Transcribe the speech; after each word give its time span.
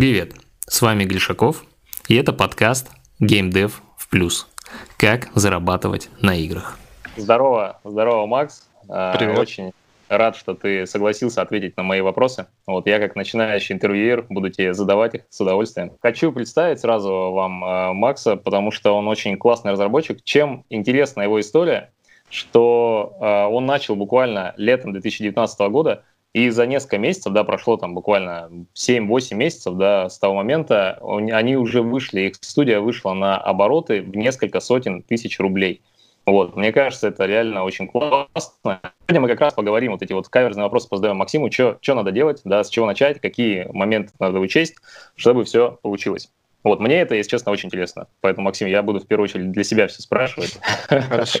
Привет, 0.00 0.32
с 0.66 0.80
вами 0.80 1.04
Глишаков, 1.04 1.62
и 2.08 2.16
это 2.16 2.32
подкаст 2.32 2.88
Game 3.20 3.50
Dev 3.50 3.72
в 3.98 4.08
плюс. 4.08 4.48
Как 4.96 5.28
зарабатывать 5.34 6.08
на 6.22 6.34
играх. 6.34 6.78
Здорово, 7.18 7.80
здорово, 7.84 8.24
Макс. 8.24 8.66
А, 8.88 9.14
Привет. 9.18 9.38
Очень 9.38 9.72
рад, 10.08 10.36
что 10.36 10.54
ты 10.54 10.86
согласился 10.86 11.42
ответить 11.42 11.76
на 11.76 11.82
мои 11.82 12.00
вопросы. 12.00 12.46
Вот 12.66 12.86
я 12.86 12.98
как 12.98 13.14
начинающий 13.14 13.74
интервьюер 13.74 14.24
буду 14.30 14.48
тебе 14.48 14.72
задавать 14.72 15.16
их 15.16 15.22
с 15.28 15.38
удовольствием. 15.38 15.92
Хочу 16.00 16.32
представить 16.32 16.80
сразу 16.80 17.32
вам 17.32 17.62
а, 17.62 17.92
Макса, 17.92 18.36
потому 18.36 18.70
что 18.70 18.96
он 18.96 19.06
очень 19.06 19.36
классный 19.36 19.72
разработчик. 19.72 20.24
Чем 20.24 20.64
интересна 20.70 21.20
его 21.20 21.38
история, 21.40 21.92
что 22.30 23.18
а, 23.20 23.48
он 23.48 23.66
начал 23.66 23.96
буквально 23.96 24.54
летом 24.56 24.92
2019 24.92 25.60
года 25.68 26.04
и 26.32 26.50
за 26.50 26.66
несколько 26.66 26.98
месяцев, 26.98 27.32
да, 27.32 27.44
прошло 27.44 27.76
там 27.76 27.94
буквально 27.94 28.66
7-8 28.74 29.34
месяцев, 29.34 29.74
да, 29.74 30.08
с 30.08 30.18
того 30.18 30.34
момента, 30.34 31.00
они 31.32 31.56
уже 31.56 31.82
вышли, 31.82 32.20
их 32.20 32.36
студия 32.40 32.80
вышла 32.80 33.12
на 33.12 33.36
обороты 33.36 34.02
в 34.02 34.16
несколько 34.16 34.60
сотен 34.60 35.02
тысяч 35.02 35.40
рублей. 35.40 35.82
Вот, 36.26 36.54
мне 36.54 36.70
кажется, 36.70 37.08
это 37.08 37.24
реально 37.24 37.64
очень 37.64 37.88
классно. 37.88 38.80
Сегодня 39.08 39.20
мы 39.22 39.28
как 39.28 39.40
раз 39.40 39.54
поговорим, 39.54 39.92
вот 39.92 40.02
эти 40.02 40.12
вот 40.12 40.28
каверзные 40.28 40.64
вопросы 40.64 40.88
позадаем 40.88 41.16
Максиму, 41.16 41.50
что 41.50 41.78
надо 41.88 42.12
делать, 42.12 42.42
да, 42.44 42.62
с 42.62 42.68
чего 42.68 42.86
начать, 42.86 43.20
какие 43.20 43.66
моменты 43.72 44.12
надо 44.20 44.38
учесть, 44.38 44.76
чтобы 45.16 45.44
все 45.44 45.78
получилось. 45.82 46.30
Вот, 46.62 46.80
мне 46.80 47.00
это, 47.00 47.14
если 47.14 47.30
честно, 47.30 47.52
очень 47.52 47.68
интересно. 47.68 48.06
Поэтому, 48.20 48.44
Максим, 48.44 48.68
я 48.68 48.82
буду 48.82 49.00
в 49.00 49.06
первую 49.06 49.24
очередь 49.24 49.50
для 49.50 49.64
себя 49.64 49.88
все 49.88 50.02
спрашивать. 50.02 50.58
Хорошо. 50.88 51.38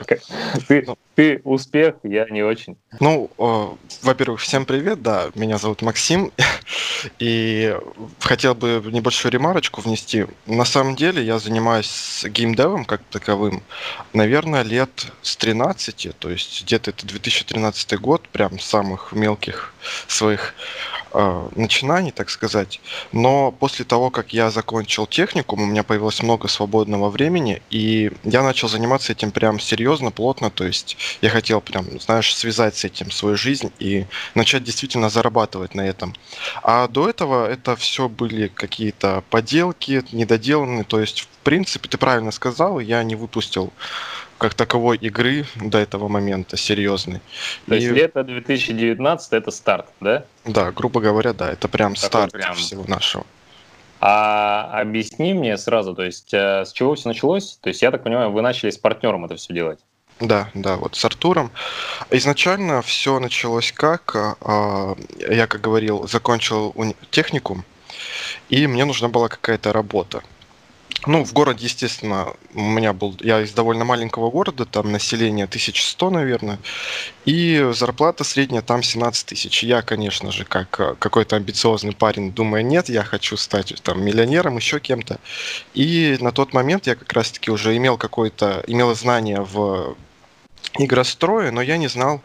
Ты, 0.66 0.86
ты 1.14 1.40
успех, 1.44 1.96
я 2.02 2.26
не 2.30 2.42
очень. 2.42 2.78
Ну, 3.00 3.30
э, 3.38 3.66
во-первых, 4.02 4.40
всем 4.40 4.64
привет, 4.64 5.02
да, 5.02 5.30
меня 5.34 5.58
зовут 5.58 5.82
Максим, 5.82 6.32
и 7.18 7.76
хотел 8.18 8.54
бы 8.54 8.82
небольшую 8.90 9.32
ремарочку 9.32 9.82
внести. 9.82 10.26
На 10.46 10.64
самом 10.64 10.96
деле 10.96 11.22
я 11.22 11.38
занимаюсь 11.38 12.24
геймдевом 12.26 12.86
как 12.86 13.02
таковым, 13.10 13.62
наверное, 14.14 14.62
лет 14.62 15.12
с 15.22 15.36
13, 15.36 16.16
то 16.18 16.30
есть 16.30 16.62
где-то 16.64 16.90
это 16.90 17.06
2013 17.06 17.98
год, 18.00 18.26
прям 18.28 18.58
самых 18.58 19.12
мелких 19.12 19.74
своих 20.06 20.54
начинаний, 21.12 22.10
так 22.10 22.30
сказать. 22.30 22.80
Но 23.12 23.52
после 23.52 23.84
того, 23.84 24.10
как 24.10 24.32
я 24.32 24.50
закончил 24.50 25.06
техникум, 25.06 25.62
у 25.62 25.66
меня 25.66 25.82
появилось 25.82 26.22
много 26.22 26.48
свободного 26.48 27.10
времени, 27.10 27.62
и 27.70 28.12
я 28.24 28.42
начал 28.42 28.68
заниматься 28.68 29.12
этим 29.12 29.30
прям 29.30 29.60
серьезно, 29.60 30.10
плотно. 30.10 30.50
То 30.50 30.64
есть 30.64 30.96
я 31.22 31.30
хотел 31.30 31.60
прям, 31.60 32.00
знаешь, 32.00 32.34
связать 32.34 32.76
с 32.76 32.84
этим 32.84 33.10
свою 33.10 33.36
жизнь 33.36 33.72
и 33.78 34.06
начать 34.34 34.64
действительно 34.64 35.10
зарабатывать 35.10 35.74
на 35.74 35.82
этом. 35.82 36.14
А 36.62 36.88
до 36.88 37.08
этого 37.08 37.50
это 37.50 37.76
все 37.76 38.08
были 38.08 38.48
какие-то 38.48 39.24
поделки, 39.30 40.04
недоделанные. 40.12 40.84
То 40.84 41.00
есть, 41.00 41.20
в 41.20 41.28
принципе, 41.44 41.88
ты 41.88 41.98
правильно 41.98 42.30
сказал, 42.30 42.80
я 42.80 43.02
не 43.02 43.16
выпустил 43.16 43.72
как 44.40 44.54
таковой 44.54 44.96
игры 44.96 45.44
до 45.54 45.78
этого 45.78 46.08
момента 46.08 46.56
серьезной. 46.56 47.20
То 47.68 47.74
и... 47.74 47.80
есть 47.80 47.92
лето 47.92 48.24
2019 48.24 49.32
это 49.34 49.50
старт, 49.50 49.86
да? 50.00 50.24
Да, 50.46 50.72
грубо 50.72 51.00
говоря, 51.00 51.34
да, 51.34 51.52
это 51.52 51.68
прям 51.68 51.94
Такой 51.94 52.06
старт 52.06 52.32
прям... 52.32 52.54
всего 52.54 52.84
нашего. 52.88 53.26
А 54.00 54.80
объясни 54.80 55.34
мне 55.34 55.58
сразу, 55.58 55.94
то 55.94 56.02
есть 56.02 56.32
э, 56.32 56.64
с 56.64 56.72
чего 56.72 56.94
все 56.94 57.08
началось? 57.08 57.58
То 57.60 57.68
есть 57.68 57.82
я 57.82 57.90
так 57.90 58.02
понимаю, 58.02 58.32
вы 58.32 58.40
начали 58.40 58.70
с 58.70 58.78
партнером 58.78 59.26
это 59.26 59.36
все 59.36 59.52
делать? 59.52 59.78
Да, 60.20 60.48
да, 60.54 60.76
вот 60.76 60.96
с 60.96 61.04
Артуром. 61.04 61.50
Изначально 62.10 62.80
все 62.80 63.18
началось 63.20 63.72
как, 63.72 64.16
а, 64.40 64.94
я, 65.18 65.46
как 65.46 65.60
говорил, 65.60 66.08
закончил 66.08 66.74
техникум, 67.10 67.64
и 68.48 68.66
мне 68.66 68.86
нужна 68.86 69.08
была 69.08 69.28
какая-то 69.28 69.72
работа. 69.72 70.22
Ну, 71.06 71.24
в 71.24 71.32
городе, 71.32 71.64
естественно, 71.64 72.34
у 72.54 72.60
меня 72.60 72.92
был... 72.92 73.16
Я 73.20 73.40
из 73.40 73.52
довольно 73.52 73.84
маленького 73.84 74.30
города, 74.30 74.66
там 74.66 74.92
население 74.92 75.46
1100, 75.46 76.10
наверное, 76.10 76.58
и 77.24 77.70
зарплата 77.72 78.22
средняя 78.22 78.60
там 78.60 78.82
17 78.82 79.26
тысяч. 79.26 79.62
Я, 79.62 79.80
конечно 79.80 80.30
же, 80.30 80.44
как 80.44 80.78
э, 80.78 80.94
какой-то 80.98 81.36
амбициозный 81.36 81.94
парень, 81.94 82.32
думаю, 82.32 82.66
нет, 82.66 82.90
я 82.90 83.02
хочу 83.02 83.38
стать 83.38 83.74
там 83.82 84.04
миллионером, 84.04 84.56
еще 84.56 84.78
кем-то. 84.78 85.18
И 85.72 86.18
на 86.20 86.32
тот 86.32 86.52
момент 86.52 86.86
я 86.86 86.94
как 86.94 87.10
раз-таки 87.14 87.50
уже 87.50 87.76
имел 87.78 87.96
какое-то... 87.96 88.62
Имел 88.66 88.94
знание 88.94 89.40
в 89.40 89.96
игрострое, 90.78 91.50
но 91.50 91.62
я 91.62 91.78
не 91.78 91.88
знал, 91.88 92.20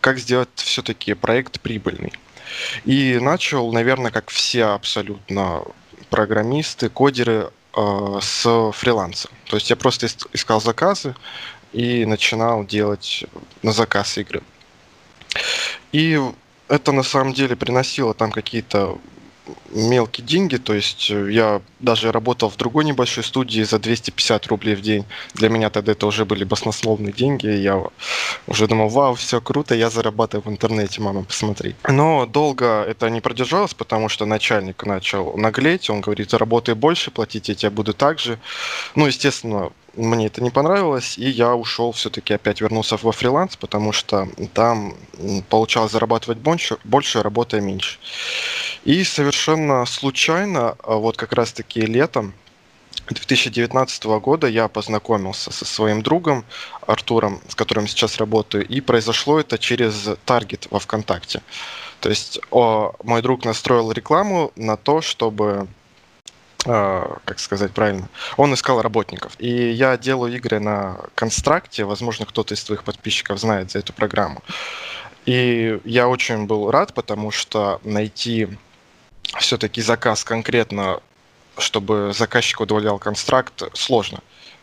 как 0.00 0.18
сделать 0.18 0.48
все-таки 0.56 1.14
проект 1.14 1.60
прибыльный. 1.60 2.12
И 2.84 3.18
начал, 3.20 3.72
наверное, 3.72 4.10
как 4.10 4.30
все 4.30 4.64
абсолютно 4.64 5.62
программисты, 6.10 6.88
кодеры, 6.88 7.50
э, 7.76 8.18
с 8.22 8.72
фриланса. 8.72 9.28
То 9.44 9.56
есть 9.56 9.70
я 9.70 9.76
просто 9.76 10.06
искал 10.32 10.60
заказы 10.60 11.14
и 11.72 12.04
начинал 12.06 12.64
делать 12.64 13.24
на 13.62 13.72
заказ 13.72 14.18
игры. 14.18 14.42
И 15.92 16.20
это 16.68 16.92
на 16.92 17.02
самом 17.02 17.32
деле 17.32 17.56
приносило 17.56 18.14
там 18.14 18.32
какие-то 18.32 18.98
мелкие 19.70 20.26
деньги, 20.26 20.56
то 20.56 20.74
есть 20.74 21.10
э, 21.10 21.32
я 21.32 21.62
даже 21.80 22.12
работал 22.12 22.50
в 22.50 22.56
другой 22.56 22.84
небольшой 22.84 23.24
студии 23.24 23.62
за 23.62 23.78
250 23.78 24.46
рублей 24.46 24.74
в 24.74 24.80
день. 24.80 25.04
Для 25.34 25.48
меня 25.48 25.70
тогда 25.70 25.92
это 25.92 26.06
уже 26.06 26.24
были 26.24 26.44
баснословные 26.44 27.12
деньги, 27.12 27.46
я 27.46 27.82
уже 28.46 28.66
думал, 28.66 28.88
вау, 28.88 29.14
все 29.14 29.40
круто, 29.40 29.74
я 29.74 29.90
зарабатываю 29.90 30.44
в 30.44 30.50
интернете, 30.50 31.00
мама, 31.00 31.24
посмотри. 31.24 31.74
Но 31.88 32.26
долго 32.26 32.82
это 32.82 33.10
не 33.10 33.20
продержалось, 33.20 33.74
потому 33.74 34.08
что 34.08 34.26
начальник 34.26 34.84
начал 34.84 35.36
наглеть, 35.36 35.90
он 35.90 36.00
говорит, 36.00 36.34
работай 36.34 36.74
больше, 36.74 37.10
платить 37.10 37.48
я 37.48 37.54
тебе 37.54 37.70
буду 37.70 37.92
так 37.92 38.18
же. 38.18 38.38
Ну, 38.94 39.06
естественно, 39.06 39.70
мне 39.96 40.26
это 40.26 40.42
не 40.42 40.50
понравилось, 40.50 41.18
и 41.18 41.28
я 41.28 41.54
ушел 41.54 41.92
все-таки 41.92 42.34
опять 42.34 42.60
вернулся 42.60 42.96
во 42.96 43.12
фриланс, 43.12 43.56
потому 43.56 43.92
что 43.92 44.28
там 44.54 44.94
получалось 45.48 45.92
зарабатывать 45.92 46.38
больше, 46.38 46.78
больше 46.84 47.22
работая 47.22 47.60
меньше. 47.60 47.98
И 48.84 49.02
совершенно 49.04 49.84
случайно, 49.86 50.76
а 50.82 50.96
вот 50.96 51.16
как 51.16 51.32
раз-таки 51.32 51.80
летом 51.80 52.34
2019 53.08 54.04
года 54.20 54.46
я 54.46 54.68
познакомился 54.68 55.52
со 55.52 55.64
своим 55.64 56.02
другом 56.02 56.44
Артуром, 56.86 57.40
с 57.48 57.54
которым 57.54 57.86
сейчас 57.86 58.18
работаю, 58.18 58.66
и 58.66 58.80
произошло 58.80 59.38
это 59.38 59.58
через 59.58 60.08
Таргет 60.24 60.66
во 60.70 60.80
ВКонтакте. 60.80 61.42
То 62.00 62.08
есть 62.08 62.38
о, 62.50 62.92
мой 63.02 63.22
друг 63.22 63.44
настроил 63.44 63.92
рекламу 63.92 64.52
на 64.56 64.76
то, 64.76 65.00
чтобы 65.00 65.68
как 66.66 67.38
сказать 67.38 67.72
правильно, 67.72 68.08
он 68.36 68.52
искал 68.52 68.82
работников. 68.82 69.32
И 69.38 69.70
я 69.70 69.96
делаю 69.96 70.34
игры 70.34 70.58
на 70.58 70.98
констракте, 71.14 71.84
возможно, 71.84 72.26
кто-то 72.26 72.54
из 72.54 72.64
твоих 72.64 72.82
подписчиков 72.82 73.38
знает 73.38 73.70
за 73.70 73.78
эту 73.78 73.92
программу. 73.92 74.42
И 75.26 75.80
я 75.84 76.08
очень 76.08 76.46
был 76.46 76.70
рад, 76.70 76.92
потому 76.94 77.30
что 77.30 77.80
найти 77.84 78.48
все-таки 79.38 79.80
заказ 79.80 80.24
конкретно, 80.24 81.00
чтобы 81.58 82.12
заказчик 82.14 82.60
удовлетворял 82.60 82.98
констракт, 82.98 83.62
сложно. 83.74 84.20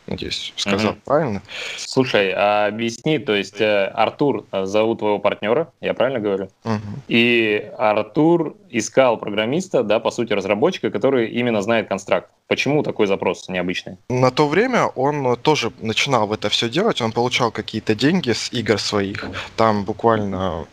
Надеюсь, 0.08 0.54
сказал 0.58 0.92
угу. 0.92 1.00
правильно. 1.06 1.42
Слушай, 1.78 2.34
а 2.36 2.68
объясни, 2.68 3.20
то 3.20 3.34
есть 3.34 3.62
э, 3.62 3.86
Артур 3.86 4.46
э, 4.52 4.66
зовут 4.66 5.00
твоего 5.00 5.20
партнера, 5.20 5.72
я 5.80 5.94
правильно 5.94 6.20
говорю? 6.20 6.50
Угу. 6.66 7.04
И 7.08 7.72
Артур 7.78 8.56
искал 8.70 9.18
программиста, 9.18 9.84
да, 9.84 10.00
по 10.00 10.12
сути, 10.12 10.34
разработчика, 10.34 10.90
который 10.90 11.30
именно 11.30 11.62
знает 11.62 11.88
констракт. 11.88 12.30
Почему 12.48 12.84
такой 12.84 13.08
запрос 13.08 13.48
необычный? 13.48 13.98
На 14.10 14.32
то 14.32 14.48
время 14.48 14.88
он 14.88 15.38
тоже 15.38 15.72
начинал 15.80 16.32
это 16.34 16.50
все 16.50 16.70
делать, 16.70 17.02
он 17.02 17.12
получал 17.12 17.52
какие-то 17.52 17.96
деньги 17.96 18.32
с 18.32 18.52
игр 18.52 18.80
своих. 18.80 19.26
Там 19.56 19.86
буквально 19.86 20.66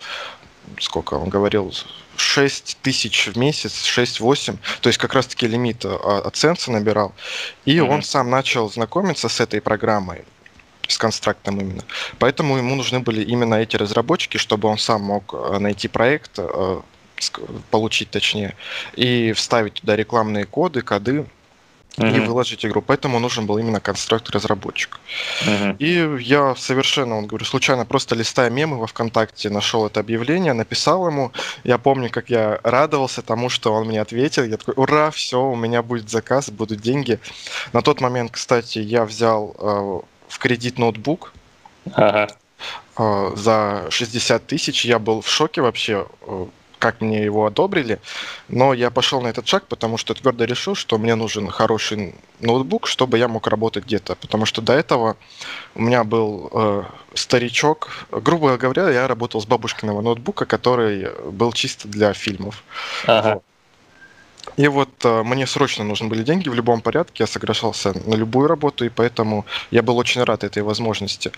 сколько 0.78 1.14
он 1.14 1.28
говорил, 1.28 1.72
6 2.20 2.78
тысяч 2.82 3.28
в 3.28 3.36
месяц, 3.36 3.84
6-8, 3.86 4.58
то 4.81 4.88
есть 4.88 4.98
как 4.98 5.14
раз-таки 5.14 5.47
лимит 5.47 5.84
а, 5.84 6.22
от 6.25 6.34
Sense 6.34 6.70
набирал. 6.70 7.12
И 7.64 7.76
mm-hmm. 7.76 7.88
он 7.88 8.02
сам 8.02 8.31
начал 8.31 8.70
знакомиться 8.70 9.28
с 9.28 9.40
этой 9.40 9.61
программой, 9.61 10.25
с 10.87 10.99
констрактом 10.99 11.61
именно. 11.61 11.82
Поэтому 12.19 12.56
ему 12.56 12.75
нужны 12.75 13.00
были 13.00 13.22
именно 13.22 13.55
эти 13.55 13.76
разработчики, 13.76 14.37
чтобы 14.37 14.69
он 14.69 14.78
сам 14.78 15.02
мог 15.02 15.34
а, 15.34 15.58
найти 15.58 15.88
проект, 15.88 16.38
а, 16.38 16.82
получить 17.70 18.11
точнее, 18.11 18.55
и 18.94 19.32
вставить 19.32 19.75
туда 19.75 19.96
рекламные 19.96 20.46
коды, 20.46 20.82
коды, 20.82 21.26
mm-hmm. 21.96 22.16
и 22.16 22.20
выложить 22.20 22.64
игру. 22.64 22.82
Поэтому 22.82 23.19
нужен 23.19 23.46
был 23.46 23.58
именно 23.58 23.81
конструктор-разработчик. 23.81 25.00
Mm-hmm. 25.46 25.76
И 25.78 26.22
я 26.22 26.54
совершенно, 26.56 27.19
он 27.19 27.26
говорю, 27.26 27.44
случайно 27.44 27.84
просто 27.84 28.14
листая 28.14 28.50
мемы 28.50 28.78
во 28.78 28.87
ВКонтакте, 28.87 29.50
нашел 29.50 29.87
это 29.87 30.00
объявление, 30.00 30.52
написал 30.52 31.06
ему. 31.06 31.32
Я 31.64 31.78
помню, 31.78 32.10
как 32.10 32.31
я 32.31 32.60
радовался 32.62 33.22
тому, 33.22 33.48
что 33.48 33.72
он 33.72 33.87
мне 33.87 34.00
ответил. 34.00 34.44
Я 34.44 34.56
такой, 34.56 34.75
ура, 34.76 35.10
все, 35.10 35.40
у 35.40 35.56
меня 35.56 35.82
будет 35.82 36.10
заказ, 36.10 36.50
будут 36.50 36.81
деньги. 36.81 37.19
На 37.72 37.82
тот 37.82 38.00
момент, 38.00 38.32
кстати, 38.32 38.78
я 38.78 39.04
взял 39.04 39.54
э, 39.58 40.00
в 40.28 40.38
кредит 40.38 40.78
ноутбук. 40.78 41.32
Ага. 41.93 42.28
Э, 42.98 43.32
за 43.36 43.86
60 43.90 44.46
тысяч. 44.46 44.84
Я 44.84 44.98
был 44.98 45.20
в 45.20 45.28
шоке 45.28 45.62
вообще. 45.62 46.06
Э, 46.22 46.46
как 46.81 47.00
мне 47.00 47.23
его 47.23 47.47
одобрили, 47.47 48.00
но 48.49 48.75
я 48.75 48.91
пошел 48.91 49.21
на 49.21 49.29
этот 49.29 49.47
шаг, 49.47 49.67
потому 49.69 49.99
что 49.99 50.15
твердо 50.15 50.44
решил, 50.44 50.75
что 50.75 50.99
мне 50.99 51.15
нужен 51.15 51.49
хороший 51.49 52.15
ноутбук, 52.41 52.88
чтобы 52.88 53.19
я 53.19 53.29
мог 53.29 53.47
работать 53.47 53.85
где-то, 53.85 54.17
потому 54.17 54.47
что 54.47 54.62
до 54.62 54.73
этого 54.73 55.17
у 55.75 55.82
меня 55.82 56.03
был 56.05 56.50
э, 56.53 56.82
старичок, 57.15 57.91
грубо 58.11 58.56
говоря, 58.56 58.91
я 58.91 59.06
работал 59.06 59.41
с 59.41 59.47
бабушкиного 59.47 60.00
ноутбука, 60.00 60.47
который 60.47 61.09
был 61.31 61.53
чисто 61.53 61.87
для 61.87 62.12
фильмов. 62.15 62.65
Ага. 63.06 63.43
И 64.56 64.69
вот 64.69 64.91
э, 65.05 65.23
мне 65.23 65.47
срочно 65.47 65.85
нужны 65.85 66.09
были 66.09 66.23
деньги 66.23 66.49
в 66.49 66.55
любом 66.55 66.81
порядке, 66.81 67.25
я 67.25 67.27
соглашался 67.27 67.93
на 68.09 68.15
любую 68.15 68.49
работу, 68.49 68.85
и 68.85 68.88
поэтому 68.88 69.44
я 69.71 69.82
был 69.82 69.99
очень 69.99 70.25
рад 70.25 70.44
этой 70.44 70.62
возможности. 70.62 71.31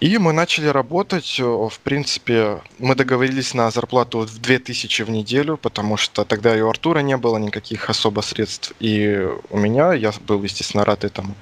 И 0.00 0.18
мы 0.18 0.32
начали 0.32 0.66
работать. 0.66 1.36
Э, 1.38 1.44
в 1.44 1.78
принципе, 1.82 2.60
мы 2.78 2.94
договорились 2.94 3.54
на 3.54 3.70
зарплату 3.70 4.20
в 4.20 4.38
2000 4.38 5.02
в 5.02 5.10
неделю, 5.10 5.56
потому 5.56 5.96
что 5.96 6.24
тогда 6.24 6.56
и 6.56 6.60
у 6.60 6.68
Артура 6.68 6.98
не 7.00 7.16
было 7.16 7.38
никаких 7.38 7.88
особо 7.88 8.20
средств. 8.20 8.72
И 8.80 9.28
у 9.50 9.58
меня, 9.58 9.92
я 9.94 10.12
был, 10.26 10.42
естественно, 10.42 10.84
рад 10.84 11.04
этому. 11.04 11.34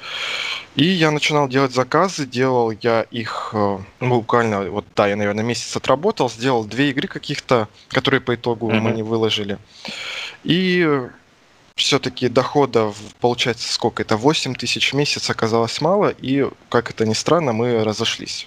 И 0.77 0.85
я 0.85 1.11
начинал 1.11 1.49
делать 1.49 1.73
заказы, 1.75 2.27
делал 2.27 2.73
я 2.83 3.03
их 3.03 3.51
э, 3.53 3.79
буквально, 4.01 4.71
вот 4.71 4.85
да, 4.95 5.07
я, 5.09 5.17
наверное, 5.17 5.45
месяц 5.45 5.77
отработал, 5.77 6.31
сделал 6.31 6.65
две 6.65 6.91
игры 6.91 7.09
каких-то, 7.09 7.69
которые 7.89 8.21
по 8.21 8.35
итогу 8.35 8.71
mm-hmm. 8.71 8.81
мы 8.81 8.93
не 8.93 9.03
выложили. 9.03 9.59
И 10.45 11.09
все-таки 11.75 12.29
дохода, 12.29 12.93
получается, 13.21 13.73
сколько 13.73 14.03
это, 14.03 14.17
8 14.17 14.55
тысяч 14.55 14.93
в 14.93 14.97
месяц 14.97 15.31
оказалось 15.31 15.81
мало, 15.81 16.09
и, 16.11 16.49
как 16.69 16.91
это 16.91 17.07
ни 17.07 17.15
странно, 17.15 17.53
мы 17.53 17.85
разошлись. 17.85 18.47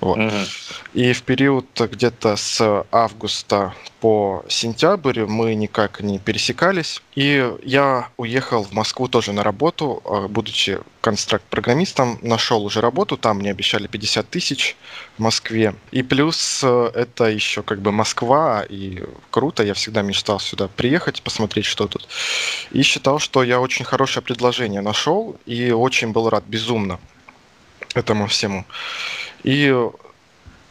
Вот. 0.00 0.18
Угу. 0.18 0.32
И 0.94 1.12
в 1.12 1.22
период 1.22 1.66
где-то 1.80 2.36
с 2.36 2.84
августа 2.92 3.74
по 4.00 4.44
сентябрь 4.48 5.24
мы 5.24 5.54
никак 5.54 6.00
не 6.00 6.18
пересекались. 6.18 7.02
И 7.14 7.52
я 7.64 8.08
уехал 8.16 8.62
в 8.62 8.72
Москву 8.72 9.08
тоже 9.08 9.32
на 9.32 9.42
работу, 9.42 10.00
а, 10.04 10.28
будучи 10.28 10.78
констракт-программистом, 11.00 12.18
нашел 12.22 12.64
уже 12.64 12.80
работу, 12.80 13.16
там 13.16 13.38
мне 13.38 13.50
обещали 13.50 13.86
50 13.86 14.28
тысяч 14.28 14.76
в 15.16 15.22
Москве. 15.22 15.74
И 15.90 16.02
плюс 16.02 16.60
э, 16.62 16.90
это 16.94 17.24
еще 17.24 17.62
как 17.62 17.80
бы 17.80 17.92
Москва, 17.92 18.64
и 18.68 19.04
круто, 19.30 19.62
я 19.62 19.74
всегда 19.74 20.02
мечтал 20.02 20.38
сюда 20.38 20.68
приехать, 20.68 21.22
посмотреть, 21.22 21.64
что 21.64 21.88
тут. 21.88 22.08
И 22.72 22.82
считал, 22.82 23.18
что 23.18 23.42
я 23.42 23.60
очень 23.60 23.84
хорошее 23.84 24.22
предложение 24.22 24.80
нашел, 24.80 25.36
и 25.46 25.70
очень 25.70 26.12
был 26.12 26.28
рад 26.28 26.44
безумно 26.46 27.00
этому 27.94 28.26
всему. 28.26 28.64
И 29.44 29.74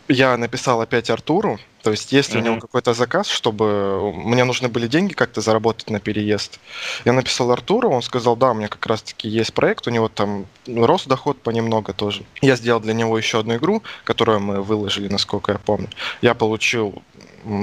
я 0.07 0.37
написал 0.37 0.81
опять 0.81 1.09
Артуру, 1.09 1.59
то 1.83 1.91
есть 1.91 2.11
если 2.11 2.37
mm-hmm. 2.37 2.41
у 2.41 2.45
него 2.45 2.59
какой-то 2.59 2.93
заказ, 2.93 3.29
чтобы 3.29 4.11
мне 4.13 4.43
нужны 4.43 4.67
были 4.67 4.87
деньги 4.87 5.13
как-то 5.13 5.41
заработать 5.41 5.89
на 5.89 5.99
переезд, 5.99 6.59
я 7.05 7.13
написал 7.13 7.51
Артуру, 7.51 7.89
он 7.89 8.01
сказал, 8.01 8.35
да, 8.35 8.51
у 8.51 8.53
меня 8.53 8.67
как 8.67 8.85
раз-таки 8.85 9.27
есть 9.27 9.53
проект, 9.53 9.87
у 9.87 9.89
него 9.89 10.07
там 10.07 10.45
рос 10.67 11.05
доход 11.05 11.41
понемногу 11.41 11.93
тоже. 11.93 12.23
Я 12.41 12.55
сделал 12.55 12.79
для 12.79 12.93
него 12.93 13.17
еще 13.17 13.39
одну 13.39 13.55
игру, 13.55 13.83
которую 14.03 14.39
мы 14.39 14.61
выложили, 14.61 15.07
насколько 15.07 15.53
я 15.53 15.59
помню. 15.59 15.89
Я 16.21 16.33
получил 16.33 17.01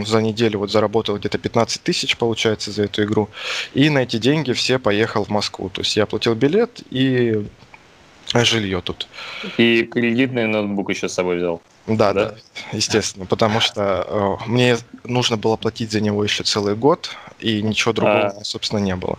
за 0.07 0.23
неделю 0.23 0.61
вот 0.61 0.71
заработал 0.71 1.19
где-то 1.19 1.37
15 1.37 1.83
тысяч, 1.83 2.17
получается, 2.17 2.71
за 2.71 2.85
эту 2.85 3.05
игру. 3.05 3.29
И 3.75 3.91
на 3.91 3.99
эти 3.99 4.17
деньги 4.17 4.53
все 4.53 4.79
поехал 4.79 5.25
в 5.25 5.29
Москву. 5.29 5.69
То 5.69 5.83
есть 5.83 5.97
я 5.97 6.05
оплатил 6.05 6.35
билет 6.35 6.81
и 6.91 7.47
жилье 8.43 8.81
тут. 8.81 9.07
И 9.59 9.85
кредитный 9.85 10.49
ноутбук 10.49 10.91
еще 10.91 11.09
с 11.09 11.13
собой 11.13 11.37
взял. 11.37 11.63
Да, 11.87 12.13
да, 12.13 12.31
да, 12.31 12.35
естественно, 12.73 13.27
потому 13.27 13.61
что 13.61 14.39
э, 14.43 14.49
мне 14.49 14.79
нужно 15.05 15.37
было 15.37 15.57
платить 15.57 15.93
за 15.93 16.01
него 16.01 16.25
еще 16.25 16.43
целый 16.43 16.75
год, 16.75 17.11
и 17.41 17.63
ничего 17.63 17.93
другого, 17.93 18.29
а. 18.29 18.45
собственно, 18.45 18.81
не 18.81 18.97
было. 18.97 19.19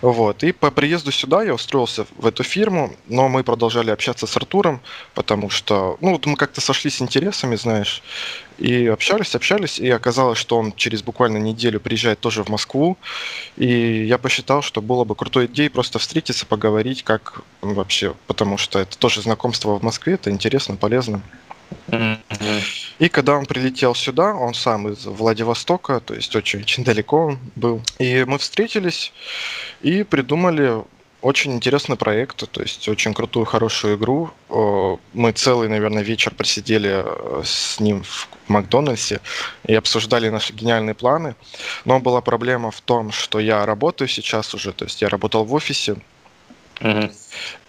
Вот. 0.00 0.42
И 0.42 0.52
по 0.52 0.70
приезду 0.70 1.12
сюда 1.12 1.42
я 1.42 1.54
устроился 1.54 2.06
в 2.16 2.26
эту 2.26 2.42
фирму, 2.42 2.94
но 3.08 3.28
мы 3.28 3.44
продолжали 3.44 3.90
общаться 3.90 4.26
с 4.26 4.36
Артуром, 4.36 4.80
потому 5.14 5.50
что, 5.50 5.96
ну, 6.00 6.12
вот 6.12 6.26
мы 6.26 6.36
как-то 6.36 6.60
сошлись 6.60 7.00
интересами, 7.00 7.56
знаешь, 7.56 8.02
и 8.58 8.86
общались, 8.86 9.34
общались, 9.34 9.78
и 9.78 9.88
оказалось, 9.90 10.38
что 10.38 10.58
он 10.58 10.72
через 10.72 11.02
буквально 11.02 11.38
неделю 11.38 11.80
приезжает 11.80 12.20
тоже 12.20 12.44
в 12.44 12.48
Москву, 12.48 12.96
и 13.56 14.04
я 14.04 14.18
посчитал, 14.18 14.62
что 14.62 14.82
было 14.82 15.04
бы 15.04 15.14
крутой 15.14 15.46
идеей 15.46 15.68
просто 15.68 15.98
встретиться, 15.98 16.46
поговорить, 16.46 17.02
как 17.02 17.42
вообще, 17.60 18.14
потому 18.26 18.58
что 18.58 18.78
это 18.78 18.96
тоже 18.98 19.22
знакомство 19.22 19.78
в 19.78 19.82
Москве, 19.82 20.14
это 20.14 20.30
интересно, 20.30 20.76
полезно. 20.76 21.22
И 22.98 23.08
когда 23.08 23.36
он 23.36 23.46
прилетел 23.46 23.94
сюда, 23.94 24.34
он 24.34 24.54
сам 24.54 24.88
из 24.88 25.06
Владивостока, 25.06 26.00
то 26.00 26.14
есть 26.14 26.34
очень-очень 26.36 26.84
далеко 26.84 27.26
он 27.26 27.38
был. 27.56 27.82
И 27.98 28.24
мы 28.24 28.38
встретились 28.38 29.12
и 29.80 30.02
придумали 30.04 30.82
очень 31.22 31.52
интересный 31.52 31.96
проект, 31.96 32.50
то 32.50 32.60
есть 32.60 32.88
очень 32.88 33.14
крутую, 33.14 33.46
хорошую 33.46 33.96
игру. 33.96 34.30
Мы 35.14 35.32
целый, 35.32 35.68
наверное, 35.68 36.02
вечер 36.02 36.34
просидели 36.34 37.02
э, 37.04 37.42
с 37.44 37.78
ним 37.78 38.02
в 38.02 38.28
Макдональдсе 38.48 39.20
и 39.64 39.74
обсуждали 39.74 40.28
наши 40.28 40.52
гениальные 40.52 40.94
планы. 40.94 41.36
Но 41.84 42.00
была 42.00 42.20
проблема 42.20 42.72
в 42.72 42.80
том, 42.80 43.12
что 43.12 43.38
я 43.38 43.64
работаю 43.64 44.08
сейчас 44.08 44.52
уже, 44.54 44.72
то 44.72 44.84
есть 44.84 45.00
я 45.00 45.08
работал 45.08 45.44
в 45.44 45.54
офисе, 45.54 45.96
mm-hmm. 46.80 47.12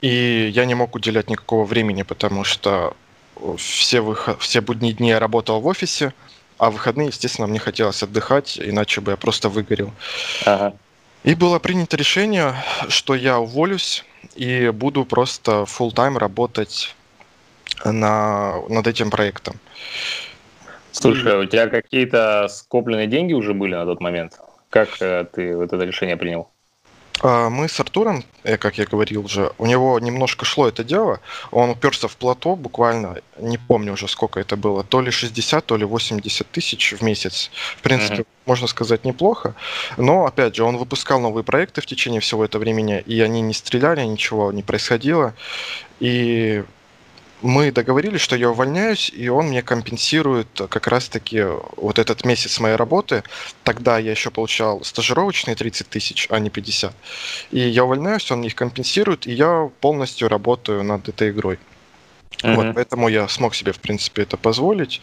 и 0.01 0.51
я 0.53 0.65
не 0.65 0.73
мог 0.73 0.95
уделять 0.95 1.29
никакого 1.29 1.63
времени, 1.63 2.01
потому 2.01 2.43
что 2.43 2.95
все, 3.57 4.01
выход... 4.01 4.41
все 4.41 4.61
будние 4.61 4.93
дни 4.93 5.09
я 5.09 5.19
работал 5.19 5.59
в 5.59 5.67
офисе, 5.67 6.13
а 6.57 6.69
в 6.69 6.73
выходные, 6.73 7.07
естественно, 7.07 7.47
мне 7.47 7.59
хотелось 7.59 8.03
отдыхать, 8.03 8.59
иначе 8.59 9.01
бы 9.01 9.11
я 9.11 9.17
просто 9.17 9.49
выгорел. 9.49 9.91
Ага. 10.45 10.75
И 11.23 11.35
было 11.35 11.59
принято 11.59 11.95
решение, 11.95 12.53
что 12.89 13.15
я 13.15 13.39
уволюсь 13.39 14.03
и 14.35 14.69
буду 14.69 15.05
просто 15.05 15.63
full 15.63 15.93
тайм 15.93 16.17
работать 16.17 16.95
на, 17.85 18.61
над 18.69 18.87
этим 18.87 19.09
проектом. 19.09 19.55
Слушай, 20.91 21.33
а 21.33 21.39
у 21.39 21.45
тебя 21.45 21.67
какие-то 21.67 22.47
скопленные 22.49 23.07
деньги 23.07 23.33
уже 23.33 23.53
были 23.53 23.73
на 23.73 23.85
тот 23.85 23.99
момент? 23.99 24.39
Как 24.69 24.89
э, 25.01 25.25
ты 25.31 25.55
вот 25.55 25.73
это 25.73 25.83
решение 25.83 26.17
принял? 26.17 26.49
А, 27.21 27.49
мы 27.49 27.67
с 27.67 27.79
Артуром, 27.79 28.23
э, 28.43 28.57
как 28.57 28.77
я 28.77 28.85
говорил 28.85 29.25
уже, 29.25 29.51
у 29.57 29.65
него 29.65 29.99
немножко 29.99 30.45
шло 30.45 30.67
это 30.67 30.83
дело. 30.83 31.19
Он 31.51 31.69
уперся 31.69 32.07
в 32.07 32.15
плато 32.15 32.55
буквально, 32.55 33.17
не 33.39 33.57
помню 33.57 33.93
уже 33.93 34.07
сколько 34.07 34.39
это 34.39 34.57
было, 34.57 34.83
то 34.83 35.01
ли 35.01 35.11
60, 35.11 35.65
то 35.65 35.77
ли 35.77 35.85
80 35.85 36.49
тысяч 36.51 36.93
в 36.93 37.01
месяц. 37.01 37.51
В 37.77 37.81
принципе, 37.81 38.23
mm-hmm. 38.23 38.27
можно 38.45 38.67
сказать, 38.67 39.05
неплохо. 39.05 39.55
Но, 39.97 40.25
опять 40.25 40.55
же, 40.55 40.63
он 40.63 40.77
выпускал 40.77 41.19
новые 41.19 41.43
проекты 41.43 41.81
в 41.81 41.85
течение 41.85 42.19
всего 42.19 42.43
этого 42.43 42.61
времени, 42.61 43.03
и 43.05 43.21
они 43.21 43.41
не 43.41 43.53
стреляли, 43.53 44.03
ничего 44.03 44.51
не 44.51 44.63
происходило. 44.63 45.33
И 45.99 46.63
мы 47.43 47.71
договорились, 47.71 48.21
что 48.21 48.35
я 48.35 48.49
увольняюсь, 48.49 49.11
и 49.13 49.27
он 49.27 49.47
мне 49.47 49.61
компенсирует 49.61 50.47
как 50.69 50.87
раз-таки 50.87 51.43
вот 51.75 51.99
этот 51.99 52.25
месяц 52.25 52.59
моей 52.59 52.75
работы. 52.75 53.23
Тогда 53.63 53.97
я 53.97 54.11
еще 54.11 54.31
получал 54.31 54.83
стажировочные 54.83 55.55
30 55.55 55.89
тысяч, 55.89 56.27
а 56.29 56.39
не 56.39 56.49
50. 56.49 56.93
И 57.51 57.59
я 57.59 57.83
увольняюсь, 57.83 58.31
он 58.31 58.43
их 58.43 58.55
компенсирует, 58.55 59.27
и 59.27 59.33
я 59.33 59.69
полностью 59.81 60.29
работаю 60.29 60.83
над 60.83 61.09
этой 61.09 61.29
игрой. 61.29 61.59
Uh-huh. 62.41 62.55
Вот, 62.55 62.75
поэтому 62.75 63.09
я 63.09 63.27
смог 63.27 63.55
себе, 63.55 63.71
в 63.71 63.79
принципе, 63.79 64.23
это 64.23 64.37
позволить. 64.37 65.01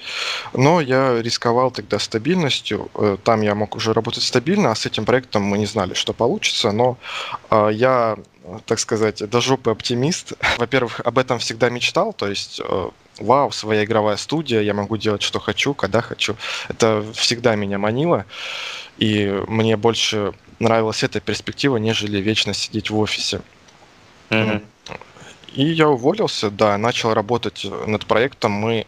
Но 0.53 0.81
я 0.81 1.23
рисковал 1.23 1.71
тогда 1.71 1.99
стабильностью. 1.99 2.91
Э, 2.95 3.17
там 3.23 3.43
я 3.43 3.55
мог 3.55 3.77
уже 3.77 3.93
работать 3.93 4.23
стабильно, 4.23 4.73
а 4.73 4.75
с 4.75 4.85
этим 4.87 5.05
проектом 5.05 5.43
мы 5.43 5.59
не 5.59 5.67
знали, 5.67 5.95
что 5.95 6.13
получится. 6.13 6.73
Но 6.73 6.99
э, 7.51 7.71
я 7.73 8.17
так 8.67 8.79
сказать, 8.79 9.29
до 9.29 9.41
жопы 9.41 9.71
оптимист. 9.71 10.33
Во-первых, 10.59 11.01
об 11.01 11.19
этом 11.19 11.39
всегда 11.39 11.71
мечтал, 11.71 12.13
то 12.13 12.27
есть 12.27 12.61
э, 12.65 12.91
вау, 13.19 13.53
своя 13.53 13.85
игровая 13.85 14.17
студия, 14.17 14.61
я 14.61 14.75
могу 14.75 14.97
делать, 14.97 15.23
что 15.23 15.41
хочу, 15.41 15.75
когда 15.75 16.01
хочу. 16.01 16.37
Это 16.69 17.05
всегда 17.15 17.55
меня 17.55 17.79
манило, 17.79 18.25
и 18.99 19.43
мне 19.49 19.77
больше 19.77 20.33
нравилась 20.59 21.03
эта 21.03 21.21
перспектива, 21.21 21.77
нежели 21.77 22.19
вечно 22.19 22.55
сидеть 22.55 22.91
в 22.91 22.99
офисе. 22.99 23.41
Mm-hmm. 24.31 24.63
И 25.55 25.65
я 25.65 25.89
уволился, 25.89 26.51
да, 26.51 26.79
начал 26.79 27.13
работать 27.13 27.67
над 27.87 28.07
проектом. 28.07 28.53
Мы 28.53 28.87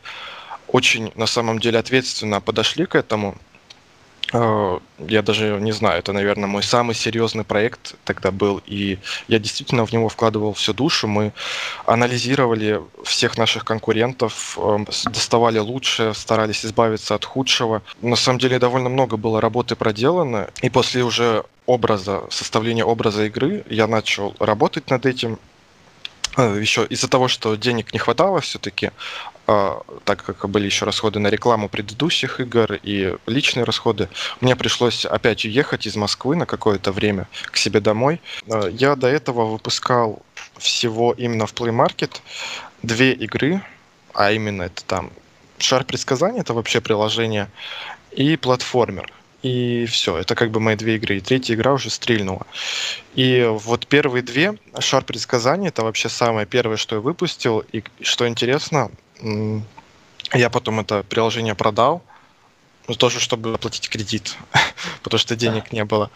очень, 0.69 1.13
на 1.17 1.27
самом 1.27 1.59
деле, 1.59 1.79
ответственно 1.79 2.41
подошли 2.41 2.87
к 2.87 2.95
этому. 2.95 3.37
Э, 4.33 4.79
я 4.99 5.23
даже 5.23 5.59
не 5.61 5.73
знаю, 5.73 5.99
это, 5.99 6.13
наверное, 6.13 6.47
мой 6.47 6.63
самый 6.63 6.95
серьезный 6.95 7.45
проект 7.45 7.95
тогда 8.05 8.31
был, 8.31 8.63
и 8.67 8.99
я 9.29 9.39
действительно 9.39 9.85
в 9.85 9.93
него 9.93 10.09
вкладывал 10.09 10.55
всю 10.55 10.73
душу. 10.73 11.07
Мы 11.07 11.33
анализировали 11.87 12.81
всех 13.05 13.37
наших 13.37 13.65
конкурентов, 13.65 14.59
э, 14.59 14.79
доставали 15.05 15.59
лучшее, 15.59 16.15
старались 16.15 16.65
избавиться 16.65 17.15
от 17.15 17.25
худшего. 17.25 17.83
На 18.01 18.17
самом 18.17 18.39
деле 18.39 18.59
довольно 18.59 18.89
много 18.89 19.17
было 19.17 19.41
работы 19.41 19.77
проделано, 19.77 20.49
и 20.63 20.71
после 20.71 21.03
уже 21.05 21.45
образа, 21.67 22.23
составления 22.31 22.85
образа 22.85 23.25
игры 23.25 23.65
я 23.69 23.87
начал 23.87 24.35
работать 24.39 24.91
над 24.91 25.05
этим, 25.07 25.39
э, 26.39 26.59
еще 26.61 26.87
из-за 26.87 27.09
того, 27.09 27.29
что 27.29 27.55
денег 27.57 27.93
не 27.93 27.99
хватало 27.99 28.41
все-таки, 28.41 28.91
так 29.47 30.25
как 30.25 30.49
были 30.49 30.67
еще 30.67 30.85
расходы 30.85 31.19
на 31.19 31.29
рекламу 31.29 31.69
предыдущих 31.69 32.41
игр 32.41 32.79
и 32.83 33.17
личные 33.27 33.65
расходы, 33.65 34.09
мне 34.41 34.57
пришлось 34.57 35.05
опять 35.05 35.45
уехать 35.45 35.87
из 35.87 35.97
Москвы 35.97 36.37
на 36.37 36.47
какое-то 36.47 36.93
время 36.93 37.29
к 37.47 37.57
себе 37.57 37.81
домой. 37.81 38.21
А, 38.49 38.69
я 38.69 38.95
до 38.97 39.09
этого 39.09 39.45
выпускал 39.47 40.23
всего 40.59 41.13
именно 41.13 41.47
в 41.47 41.55
Play 41.55 41.75
Market 41.75 42.21
две 42.83 43.13
игры, 43.13 43.63
а 44.15 44.33
именно 44.33 44.63
это 44.63 44.85
там 44.85 45.11
Шар 45.59 45.85
предсказаний, 45.85 46.41
это 46.41 46.55
вообще 46.55 46.81
приложение, 46.81 47.49
и 48.11 48.37
платформер. 48.37 49.13
И 49.43 49.87
все, 49.87 50.19
это 50.19 50.35
как 50.37 50.51
бы 50.51 50.61
мои 50.61 50.77
две 50.77 50.97
игры. 50.97 51.17
И 51.17 51.21
третья 51.21 51.55
игра 51.55 51.73
уже 51.73 51.91
стрельнула. 51.91 52.47
И 53.15 53.45
вот 53.49 53.87
первые 53.89 54.23
две, 54.23 54.55
Шар 54.79 55.05
предсказаний, 55.05 55.69
это 55.69 55.83
вообще 55.83 56.09
самое 56.09 56.47
первое, 56.47 56.77
что 56.77 56.97
я 56.97 57.01
выпустил. 57.01 57.65
И 57.73 57.83
что 58.01 58.29
интересно, 58.29 58.91
я 60.33 60.51
потом 60.51 60.81
это 60.81 61.03
приложение 61.03 61.55
продал, 61.55 62.03
ну, 62.89 62.95
тоже 62.95 63.21
чтобы 63.21 63.55
оплатить 63.55 63.89
кредит, 63.89 64.37
потому 65.03 65.19
что 65.19 65.37
денег 65.37 65.73
не 65.73 65.85
было. 65.85 66.11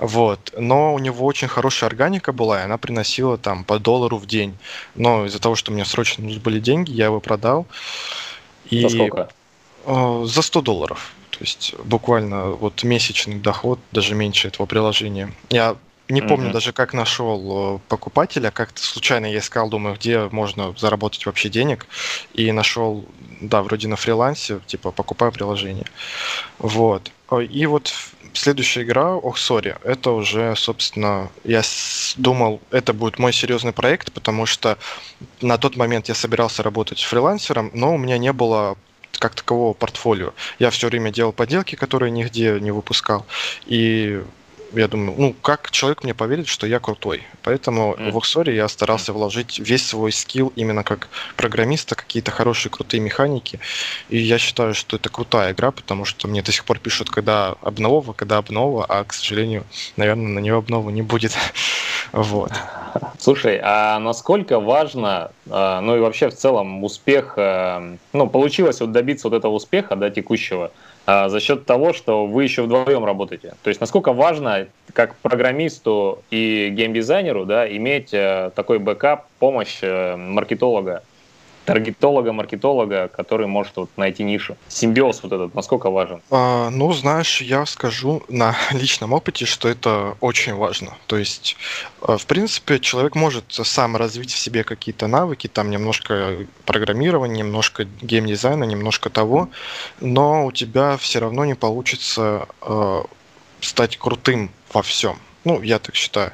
Вот. 0.00 0.52
Но 0.58 0.94
у 0.94 0.98
него 0.98 1.24
очень 1.24 1.48
хорошая 1.48 1.88
органика 1.88 2.32
была, 2.32 2.60
и 2.60 2.64
она 2.64 2.76
приносила 2.76 3.38
там 3.38 3.64
по 3.64 3.78
доллару 3.78 4.18
в 4.18 4.26
день. 4.26 4.56
Но 4.94 5.26
из-за 5.26 5.38
того, 5.38 5.54
что 5.54 5.70
мне 5.70 5.84
срочно 5.84 6.24
нужны 6.24 6.40
были 6.40 6.60
деньги, 6.60 6.90
я 6.90 7.06
его 7.06 7.20
продал. 7.20 7.66
И... 8.66 8.82
За 8.82 8.88
сколько? 8.88 9.28
Э, 9.86 10.24
за 10.26 10.42
100 10.42 10.60
долларов. 10.62 11.12
То 11.30 11.38
есть 11.40 11.74
буквально 11.84 12.46
вот 12.46 12.82
месячный 12.82 13.36
доход, 13.36 13.78
даже 13.92 14.14
меньше 14.14 14.48
этого 14.48 14.66
приложения. 14.66 15.32
Я 15.50 15.76
не 16.08 16.22
помню 16.22 16.48
mm-hmm. 16.48 16.52
даже, 16.52 16.72
как 16.72 16.94
нашел 16.94 17.76
э, 17.76 17.78
покупателя, 17.88 18.50
как-то 18.50 18.82
случайно 18.82 19.26
я 19.26 19.38
искал, 19.38 19.68
думаю, 19.68 19.96
где 19.96 20.28
можно 20.30 20.74
заработать 20.76 21.26
вообще 21.26 21.48
денег, 21.48 21.86
и 22.32 22.50
нашел, 22.52 23.04
да, 23.40 23.62
вроде 23.62 23.88
на 23.88 23.96
фрилансе, 23.96 24.60
типа, 24.66 24.90
покупаю 24.90 25.32
приложение. 25.32 25.86
Вот. 26.58 27.10
И 27.50 27.66
вот 27.66 27.92
следующая 28.32 28.82
игра, 28.82 29.14
ох, 29.14 29.36
сори, 29.36 29.76
это 29.84 30.12
уже, 30.12 30.54
собственно, 30.56 31.30
я 31.44 31.62
думал, 32.16 32.60
это 32.70 32.92
будет 32.92 33.18
мой 33.18 33.32
серьезный 33.32 33.72
проект, 33.72 34.12
потому 34.12 34.46
что 34.46 34.78
на 35.42 35.58
тот 35.58 35.76
момент 35.76 36.08
я 36.08 36.14
собирался 36.14 36.62
работать 36.62 37.02
фрилансером, 37.02 37.70
но 37.74 37.94
у 37.94 37.98
меня 37.98 38.18
не 38.18 38.32
было 38.32 38.76
как 39.18 39.34
такового 39.34 39.74
портфолио. 39.74 40.32
Я 40.58 40.70
все 40.70 40.86
время 40.86 41.10
делал 41.10 41.32
поделки, 41.32 41.74
которые 41.74 42.10
нигде 42.10 42.58
не 42.60 42.70
выпускал. 42.70 43.26
И 43.66 44.22
я 44.72 44.88
думаю, 44.88 45.14
ну, 45.16 45.34
как 45.42 45.70
человек 45.70 46.04
мне 46.04 46.14
поверит, 46.14 46.48
что 46.48 46.66
я 46.66 46.78
крутой. 46.78 47.22
Поэтому 47.42 47.94
mm. 47.94 48.10
в 48.10 48.16
Оксоре 48.16 48.54
я 48.54 48.68
старался 48.68 49.12
вложить 49.12 49.58
весь 49.58 49.86
свой 49.86 50.12
скилл 50.12 50.52
именно 50.56 50.84
как 50.84 51.08
программиста, 51.36 51.94
какие-то 51.94 52.30
хорошие, 52.30 52.70
крутые 52.70 53.00
механики. 53.00 53.60
И 54.08 54.18
я 54.18 54.38
считаю, 54.38 54.74
что 54.74 54.96
это 54.96 55.08
крутая 55.08 55.52
игра, 55.52 55.70
потому 55.70 56.04
что 56.04 56.28
мне 56.28 56.42
до 56.42 56.52
сих 56.52 56.64
пор 56.64 56.78
пишут, 56.78 57.10
когда 57.10 57.54
обнова, 57.62 58.12
когда 58.12 58.38
обнова, 58.38 58.84
а, 58.88 59.04
к 59.04 59.12
сожалению, 59.12 59.64
наверное, 59.96 60.28
на 60.28 60.38
нее 60.40 60.56
обновы 60.56 60.92
не 60.92 61.02
будет. 61.02 61.32
вот. 62.12 62.52
Слушай, 63.18 63.60
а 63.62 63.98
насколько 63.98 64.60
важно, 64.60 65.30
а, 65.50 65.80
ну 65.80 65.96
и 65.96 66.00
вообще 66.00 66.30
в 66.30 66.34
целом 66.34 66.84
успех, 66.84 67.34
э, 67.36 67.96
ну, 68.12 68.28
получилось 68.28 68.80
вот 68.80 68.92
добиться 68.92 69.28
вот 69.28 69.36
этого 69.36 69.52
успеха, 69.52 69.96
да, 69.96 70.10
текущего, 70.10 70.70
за 71.08 71.40
счет 71.40 71.64
того, 71.64 71.94
что 71.94 72.26
вы 72.26 72.44
еще 72.44 72.62
вдвоем 72.62 73.02
работаете. 73.02 73.54
То 73.62 73.68
есть 73.68 73.80
насколько 73.80 74.12
важно 74.12 74.66
как 74.92 75.16
программисту 75.16 76.22
и 76.30 76.68
геймдизайнеру 76.70 77.46
да, 77.46 77.66
иметь 77.66 78.12
э, 78.12 78.50
такой 78.54 78.78
backup, 78.78 79.26
помощь 79.38 79.78
э, 79.80 80.16
маркетолога 80.16 81.02
таргетолога, 81.68 82.32
маркетолога, 82.32 83.08
который 83.08 83.46
может 83.46 83.76
вот 83.76 83.90
найти 83.96 84.24
нишу. 84.24 84.56
Симбиоз 84.68 85.22
вот 85.22 85.32
этот, 85.32 85.54
насколько 85.54 85.90
важен? 85.90 86.22
А, 86.30 86.70
ну, 86.70 86.92
знаешь, 86.94 87.42
я 87.42 87.66
скажу 87.66 88.22
на 88.28 88.56
личном 88.72 89.12
опыте, 89.12 89.44
что 89.44 89.68
это 89.68 90.16
очень 90.20 90.54
важно. 90.54 90.96
То 91.06 91.18
есть, 91.18 91.56
э, 92.02 92.16
в 92.16 92.24
принципе, 92.26 92.78
человек 92.78 93.14
может 93.14 93.44
сам 93.52 93.96
развить 93.96 94.32
в 94.32 94.38
себе 94.38 94.64
какие-то 94.64 95.08
навыки, 95.08 95.46
там 95.46 95.70
немножко 95.70 96.38
программирования, 96.64 97.42
немножко 97.42 97.86
геймдизайна, 98.00 98.64
немножко 98.64 99.10
того, 99.10 99.50
но 100.00 100.46
у 100.46 100.52
тебя 100.52 100.96
все 100.96 101.18
равно 101.18 101.44
не 101.44 101.54
получится 101.54 102.48
э, 102.62 103.02
стать 103.60 103.98
крутым 103.98 104.50
во 104.72 104.82
всем. 104.82 105.18
Ну, 105.44 105.60
я 105.62 105.78
так 105.78 105.94
считаю. 105.94 106.32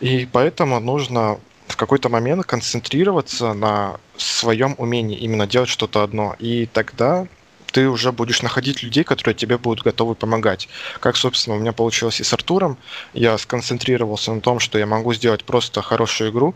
И 0.00 0.28
поэтому 0.30 0.80
нужно 0.80 1.38
в 1.72 1.76
какой-то 1.76 2.08
момент 2.08 2.44
концентрироваться 2.44 3.54
на 3.54 3.98
своем 4.16 4.74
умении 4.78 5.18
именно 5.18 5.46
делать 5.46 5.70
что-то 5.70 6.02
одно. 6.02 6.36
И 6.38 6.66
тогда 6.66 7.26
ты 7.72 7.88
уже 7.88 8.12
будешь 8.12 8.42
находить 8.42 8.82
людей, 8.82 9.02
которые 9.02 9.34
тебе 9.34 9.56
будут 9.56 9.82
готовы 9.82 10.14
помогать. 10.14 10.68
Как, 11.00 11.16
собственно, 11.16 11.56
у 11.56 11.58
меня 11.58 11.72
получилось 11.72 12.20
и 12.20 12.24
с 12.24 12.32
Артуром. 12.34 12.76
Я 13.14 13.38
сконцентрировался 13.38 14.32
на 14.34 14.42
том, 14.42 14.60
что 14.60 14.78
я 14.78 14.86
могу 14.86 15.14
сделать 15.14 15.44
просто 15.44 15.80
хорошую 15.80 16.30
игру, 16.30 16.54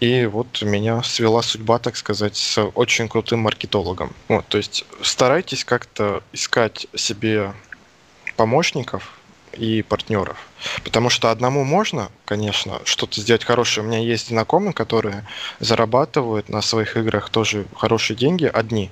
и 0.00 0.26
вот 0.26 0.60
меня 0.62 1.04
свела 1.04 1.42
судьба, 1.42 1.78
так 1.78 1.96
сказать, 1.96 2.36
с 2.36 2.60
очень 2.74 3.08
крутым 3.08 3.40
маркетологом. 3.40 4.12
Вот, 4.26 4.46
то 4.48 4.58
есть 4.58 4.84
старайтесь 5.02 5.64
как-то 5.64 6.24
искать 6.32 6.88
себе 6.96 7.52
помощников, 8.36 9.16
и 9.58 9.82
партнеров. 9.82 10.36
Потому 10.84 11.10
что 11.10 11.30
одному 11.30 11.64
можно, 11.64 12.10
конечно, 12.24 12.80
что-то 12.84 13.20
сделать 13.20 13.44
хорошее. 13.44 13.86
У 13.86 13.88
меня 13.88 13.98
есть 13.98 14.28
знакомые, 14.28 14.72
которые 14.72 15.24
зарабатывают 15.60 16.48
на 16.48 16.62
своих 16.62 16.96
играх 16.96 17.30
тоже 17.30 17.66
хорошие 17.76 18.16
деньги, 18.16 18.50
одни, 18.52 18.90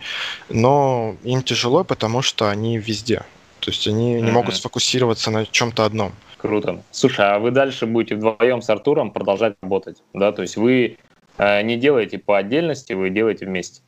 но 0.49 1.17
им 1.25 1.43
тяжело, 1.43 1.85
потому 1.85 2.23
что 2.23 2.51
они 2.51 2.79
везде. 2.79 3.25
То 3.61 3.71
есть 3.71 3.87
они 3.87 4.15
mm-hmm. 4.15 4.21
не 4.21 4.31
могут 4.31 4.57
сфокусироваться 4.57 5.31
на 5.31 5.47
чем-то 5.47 5.85
одном. 5.85 6.13
Круто. 6.37 6.83
Слушай, 6.91 7.27
а 7.27 7.39
вы 7.39 7.51
дальше 7.51 7.87
будете 7.87 8.17
вдвоем 8.17 8.61
с 8.61 8.69
Артуром 8.69 9.11
продолжать 9.11 9.55
работать, 9.63 10.03
да? 10.13 10.31
То 10.33 10.43
есть 10.43 10.57
вы 10.57 10.99
э, 11.39 11.63
не 11.63 11.79
делаете 11.79 12.19
по 12.19 12.37
отдельности, 12.37 12.93
вы 12.93 13.09
делаете 13.09 13.47
вместе. 13.47 13.81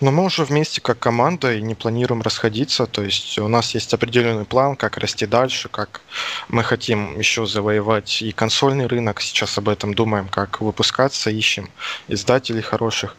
Но 0.00 0.10
мы 0.10 0.24
уже 0.24 0.44
вместе 0.44 0.80
как 0.80 0.98
команда 0.98 1.54
и 1.54 1.62
не 1.62 1.74
планируем 1.74 2.22
расходиться. 2.22 2.86
То 2.86 3.02
есть 3.02 3.38
у 3.38 3.48
нас 3.48 3.74
есть 3.74 3.92
определенный 3.94 4.44
план, 4.44 4.76
как 4.76 4.98
расти 4.98 5.26
дальше, 5.26 5.68
как 5.68 6.02
мы 6.48 6.62
хотим 6.62 7.18
еще 7.18 7.46
завоевать 7.46 8.22
и 8.22 8.32
консольный 8.32 8.86
рынок. 8.86 9.20
Сейчас 9.20 9.56
об 9.58 9.68
этом 9.68 9.94
думаем, 9.94 10.28
как 10.28 10.60
выпускаться, 10.60 11.30
ищем 11.30 11.70
издателей 12.08 12.62
хороших. 12.62 13.16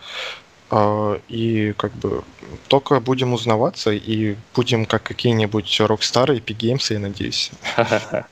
А, 0.72 1.20
и 1.28 1.74
как 1.78 1.94
бы 1.94 2.24
только 2.68 3.00
будем 3.00 3.34
узнаваться 3.34 3.92
и 3.92 4.36
будем 4.56 4.86
как 4.86 5.04
какие-нибудь 5.04 5.80
рок-стары, 5.80 6.38
Epic 6.38 6.58
Games, 6.58 6.94
я 6.94 7.00
надеюсь. 7.00 7.52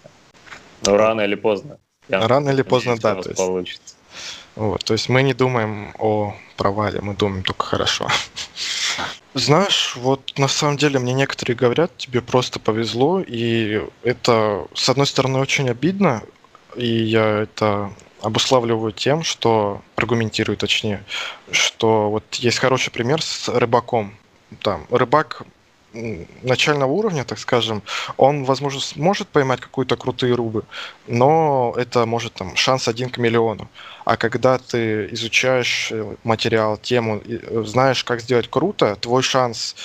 Ну, 0.86 0.98
рано 0.98 1.22
или 1.22 1.36
поздно. 1.36 1.78
Рано 2.10 2.50
или 2.50 2.62
поздно, 2.62 2.98
да. 3.00 3.16
Получится. 3.16 3.96
Вот, 4.56 4.84
то 4.84 4.94
есть 4.94 5.10
мы 5.10 5.24
не 5.24 5.34
думаем 5.34 5.94
о 5.98 6.36
провале, 6.58 7.02
мы 7.02 7.16
думаем 7.16 7.44
только 7.44 7.66
хорошо. 7.66 8.08
Знаешь, 9.34 9.96
вот 9.96 10.38
на 10.38 10.48
самом 10.48 10.78
деле 10.78 11.00
мне 11.00 11.14
некоторые 11.14 11.56
говорят, 11.56 11.98
тебе 11.98 12.22
просто 12.22 12.60
повезло, 12.60 13.20
и 13.20 13.82
это, 14.04 14.68
с 14.76 14.90
одной 14.90 15.08
стороны, 15.08 15.40
очень 15.40 15.70
обидно, 15.70 16.22
и 16.76 16.86
я 16.86 17.42
это 17.42 17.92
обуславливаю 18.22 18.92
тем, 18.92 19.24
что, 19.24 19.82
аргументирую 19.96 20.56
точнее, 20.56 21.04
что 21.52 22.10
вот 22.10 22.36
есть 22.36 22.60
хороший 22.60 22.92
пример 22.92 23.22
с 23.22 23.50
рыбаком. 23.50 24.16
Там, 24.62 24.86
рыбак 24.92 25.42
начального 26.42 26.92
уровня, 26.92 27.24
так 27.24 27.40
скажем, 27.40 27.82
он, 28.18 28.44
возможно, 28.44 28.80
сможет 28.80 29.28
поймать 29.28 29.60
какую-то 29.62 29.96
крутые 29.96 30.36
рыбы, 30.36 30.64
но 31.08 31.74
это 31.78 32.06
может 32.06 32.34
там 32.34 32.56
шанс 32.56 32.88
один 32.88 33.10
к 33.10 33.18
миллиону. 33.18 33.70
А 34.06 34.18
когда 34.18 34.58
ты 34.58 35.08
изучаешь 35.12 35.90
э, 35.92 36.16
материал, 36.24 36.78
тему, 36.78 37.22
э, 37.26 37.64
знаешь, 37.66 38.04
как 38.04 38.22
сделать 38.22 38.50
круто, 38.50 38.96
твой 38.96 39.24
шанс 39.24 39.76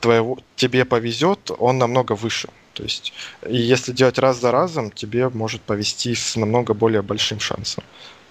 твоего, 0.00 0.38
тебе 0.56 0.84
повезет, 0.84 1.50
он 1.58 1.78
намного 1.78 2.12
выше. 2.12 2.48
То 2.74 2.82
есть, 2.82 3.12
и 3.48 3.56
если 3.56 3.92
делать 3.92 4.18
раз 4.18 4.40
за 4.40 4.50
разом, 4.50 4.90
тебе 4.90 5.28
может 5.28 5.62
повести 5.62 6.14
с 6.14 6.36
намного 6.36 6.74
более 6.74 7.02
большим 7.02 7.40
шансом, 7.40 7.84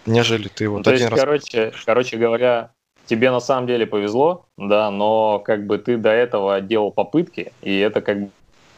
нежели 0.05 0.49
ты 0.49 0.67
вот 0.67 0.85
ну, 0.85 0.91
один 0.91 1.07
есть, 1.07 1.11
раз. 1.11 1.19
Короче, 1.19 1.73
короче 1.85 2.17
говоря, 2.17 2.71
тебе 3.05 3.31
на 3.31 3.39
самом 3.39 3.67
деле 3.67 3.85
повезло, 3.85 4.45
да, 4.57 4.91
но 4.91 5.39
как 5.39 5.65
бы 5.65 5.77
ты 5.77 5.97
до 5.97 6.09
этого 6.09 6.61
делал 6.61 6.91
попытки, 6.91 7.51
и 7.61 7.77
это 7.79 8.01
как 8.01 8.19
бы 8.19 8.29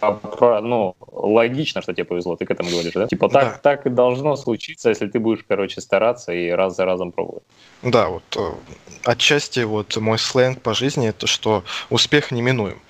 ну, 0.01 0.96
логично, 1.12 1.82
что 1.82 1.94
тебе 1.94 2.05
повезло, 2.05 2.36
ты 2.36 2.46
к 2.46 2.51
этому 2.51 2.70
говоришь, 2.70 2.94
да? 2.94 3.08
Типа 3.08 3.29
так, 3.29 3.44
да. 3.44 3.60
так 3.62 3.86
и 3.86 3.89
должно 3.89 4.36
случиться, 4.36 4.89
если 4.89 5.08
ты 5.08 5.20
будешь, 5.20 5.44
короче, 5.48 5.82
стараться 5.82 6.32
и 6.32 6.50
раз 6.50 6.75
за 6.75 6.86
разом 6.86 7.12
пробовать. 7.12 7.44
Да, 7.82 8.10
вот 8.10 8.24
э, 8.36 8.51
отчасти 9.03 9.62
вот 9.62 9.96
мой 9.98 10.20
сленг 10.20 10.62
по 10.62 10.74
жизни 10.74 11.08
это, 11.08 11.27
что 11.27 11.63
успех 11.89 12.32
неминуем. 12.32 12.82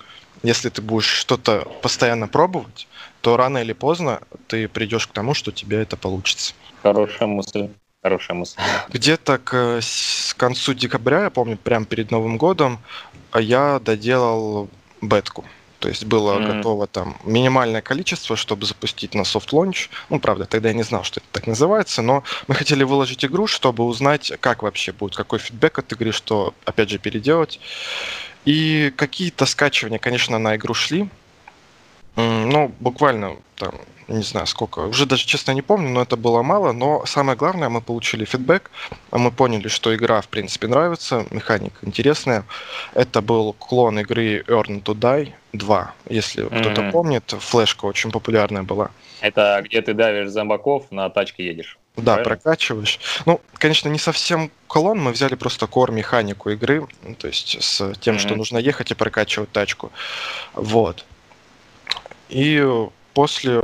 Если 0.42 0.68
ты 0.68 0.82
будешь 0.82 1.06
что-то 1.06 1.66
постоянно 1.80 2.28
пробовать, 2.28 2.86
то 3.20 3.36
рано 3.36 3.58
или 3.58 3.72
поздно 3.72 4.20
ты 4.48 4.68
придешь 4.68 5.06
к 5.06 5.12
тому, 5.12 5.34
что 5.34 5.52
тебе 5.52 5.78
это 5.78 5.96
получится. 5.96 6.54
Хорошая 6.82 7.28
мысль. 7.28 7.68
Хорошая 8.06 8.36
мысль. 8.36 8.60
Где-то 8.88 9.38
к 9.38 9.80
с 9.80 10.32
концу 10.34 10.74
декабря, 10.74 11.24
я 11.24 11.30
помню, 11.30 11.56
прямо 11.56 11.84
перед 11.86 12.12
Новым 12.12 12.38
годом, 12.38 12.78
а 13.32 13.40
я 13.40 13.80
доделал 13.80 14.68
бетку. 15.02 15.44
То 15.80 15.88
есть 15.88 16.04
было 16.04 16.38
mm-hmm. 16.38 16.56
готово 16.56 16.86
там 16.86 17.16
минимальное 17.24 17.82
количество, 17.82 18.36
чтобы 18.36 18.64
запустить 18.64 19.14
на 19.14 19.22
soft 19.22 19.50
launch. 19.50 19.88
Ну, 20.08 20.20
правда, 20.20 20.46
тогда 20.46 20.68
я 20.68 20.74
не 20.74 20.84
знал, 20.84 21.02
что 21.02 21.20
это 21.20 21.28
так 21.32 21.46
называется, 21.46 22.00
но 22.00 22.22
мы 22.46 22.54
хотели 22.54 22.84
выложить 22.84 23.24
игру, 23.24 23.46
чтобы 23.46 23.84
узнать, 23.84 24.32
как 24.40 24.62
вообще 24.62 24.92
будет, 24.92 25.16
какой 25.16 25.38
фидбэк 25.38 25.78
от 25.80 25.92
игры, 25.92 26.12
что, 26.12 26.54
опять 26.64 26.90
же, 26.90 26.98
переделать. 26.98 27.60
И 28.44 28.92
какие-то 28.96 29.46
скачивания, 29.46 29.98
конечно, 29.98 30.38
на 30.38 30.54
игру 30.54 30.74
шли. 30.74 31.08
Ну, 32.14 32.72
буквально 32.80 33.36
там 33.56 33.74
не 34.08 34.22
знаю 34.22 34.46
сколько, 34.46 34.80
уже 34.80 35.06
даже 35.06 35.26
честно 35.26 35.52
не 35.52 35.62
помню, 35.62 35.88
но 35.88 36.02
это 36.02 36.16
было 36.16 36.42
мало, 36.42 36.72
но 36.72 37.04
самое 37.06 37.36
главное, 37.36 37.68
мы 37.68 37.80
получили 37.80 38.24
фидбэк, 38.24 38.70
мы 39.10 39.30
поняли, 39.30 39.68
что 39.68 39.94
игра 39.94 40.20
в 40.20 40.28
принципе 40.28 40.68
нравится, 40.68 41.26
механика 41.30 41.76
интересная. 41.82 42.44
Это 42.94 43.20
был 43.20 43.52
клон 43.52 43.98
игры 43.98 44.44
Earn 44.46 44.82
to 44.82 44.94
Die 44.94 45.32
2, 45.52 45.94
если 46.08 46.44
mm-hmm. 46.44 46.60
кто-то 46.60 46.90
помнит, 46.90 47.34
флешка 47.38 47.86
очень 47.86 48.10
популярная 48.10 48.62
была. 48.62 48.90
Это 49.20 49.62
где 49.64 49.82
ты 49.82 49.94
давишь 49.94 50.28
зомбаков, 50.30 50.90
на 50.90 51.08
тачке 51.10 51.46
едешь. 51.46 51.78
Да, 51.96 52.16
Правильно? 52.16 52.24
прокачиваешь. 52.24 53.00
Ну, 53.24 53.40
конечно, 53.54 53.88
не 53.88 53.98
совсем 53.98 54.50
колон, 54.68 55.02
мы 55.02 55.12
взяли 55.12 55.34
просто 55.34 55.66
кор 55.66 55.90
механику 55.90 56.50
игры, 56.50 56.86
то 57.18 57.26
есть 57.26 57.56
с 57.60 57.94
тем, 58.00 58.16
mm-hmm. 58.16 58.18
что 58.18 58.36
нужно 58.36 58.58
ехать 58.58 58.90
и 58.90 58.94
прокачивать 58.94 59.50
тачку. 59.50 59.90
Вот. 60.52 61.04
И 62.28 62.62
после 63.14 63.62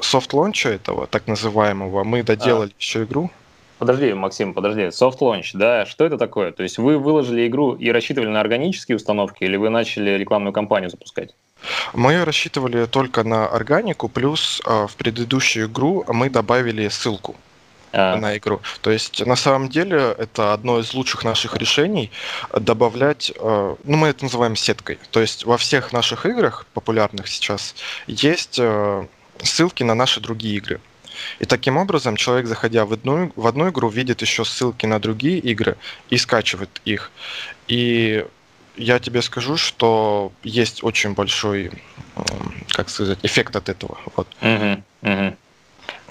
soft 0.00 0.25
launch 0.25 0.64
а 0.64 0.70
этого, 0.70 1.06
так 1.06 1.26
называемого, 1.26 2.04
мы 2.04 2.22
доделали 2.22 2.70
а. 2.70 2.74
еще 2.78 3.04
игру. 3.04 3.30
Подожди, 3.78 4.12
Максим, 4.12 4.54
подожди. 4.54 4.82
Soft 4.88 5.18
launch, 5.20 5.50
да, 5.54 5.86
что 5.86 6.04
это 6.04 6.18
такое? 6.18 6.50
То 6.50 6.64
есть 6.64 6.78
вы 6.78 6.98
выложили 6.98 7.46
игру 7.46 7.74
и 7.74 7.90
рассчитывали 7.90 8.28
на 8.28 8.40
органические 8.40 8.96
установки, 8.96 9.44
или 9.44 9.56
вы 9.56 9.70
начали 9.70 10.10
рекламную 10.10 10.52
кампанию 10.52 10.90
запускать? 10.90 11.34
Мы 11.92 12.24
рассчитывали 12.24 12.86
только 12.86 13.22
на 13.22 13.46
органику, 13.46 14.08
плюс 14.08 14.60
э, 14.66 14.86
в 14.88 14.96
предыдущую 14.96 15.68
игру 15.68 16.04
мы 16.08 16.28
добавили 16.28 16.88
ссылку 16.88 17.36
а. 17.92 18.16
на 18.16 18.36
игру. 18.36 18.60
То 18.80 18.90
есть 18.90 19.24
на 19.24 19.36
самом 19.36 19.68
деле 19.68 20.14
это 20.18 20.52
одно 20.52 20.80
из 20.80 20.92
лучших 20.94 21.24
наших 21.24 21.56
решений 21.56 22.10
добавлять, 22.58 23.32
э, 23.36 23.76
ну 23.84 23.96
мы 23.96 24.08
это 24.08 24.24
называем 24.24 24.56
сеткой. 24.56 24.98
То 25.10 25.20
есть 25.20 25.44
во 25.44 25.56
всех 25.56 25.92
наших 25.92 26.26
играх 26.26 26.66
популярных 26.74 27.28
сейчас 27.28 27.76
есть 28.06 28.58
э, 28.58 29.06
ссылки 29.42 29.82
на 29.82 29.94
наши 29.94 30.20
другие 30.20 30.56
игры. 30.56 30.80
И 31.40 31.44
таким 31.44 31.76
образом 31.76 32.16
человек, 32.16 32.46
заходя 32.46 32.84
в 32.84 32.92
одну, 32.92 33.32
в 33.34 33.46
одну 33.46 33.68
игру, 33.70 33.88
видит 33.88 34.22
еще 34.22 34.44
ссылки 34.44 34.86
на 34.86 34.98
другие 34.98 35.38
игры 35.38 35.76
и 36.10 36.16
скачивает 36.16 36.80
их. 36.84 37.10
И 37.66 38.24
я 38.76 38.98
тебе 38.98 39.22
скажу, 39.22 39.56
что 39.56 40.32
есть 40.44 40.84
очень 40.84 41.14
большой, 41.14 41.72
как 42.68 42.88
сказать, 42.88 43.18
эффект 43.22 43.56
от 43.56 43.68
этого. 43.68 43.98
Вот. 44.16 44.28
Uh-huh, 44.40 44.82
uh-huh. 45.02 45.36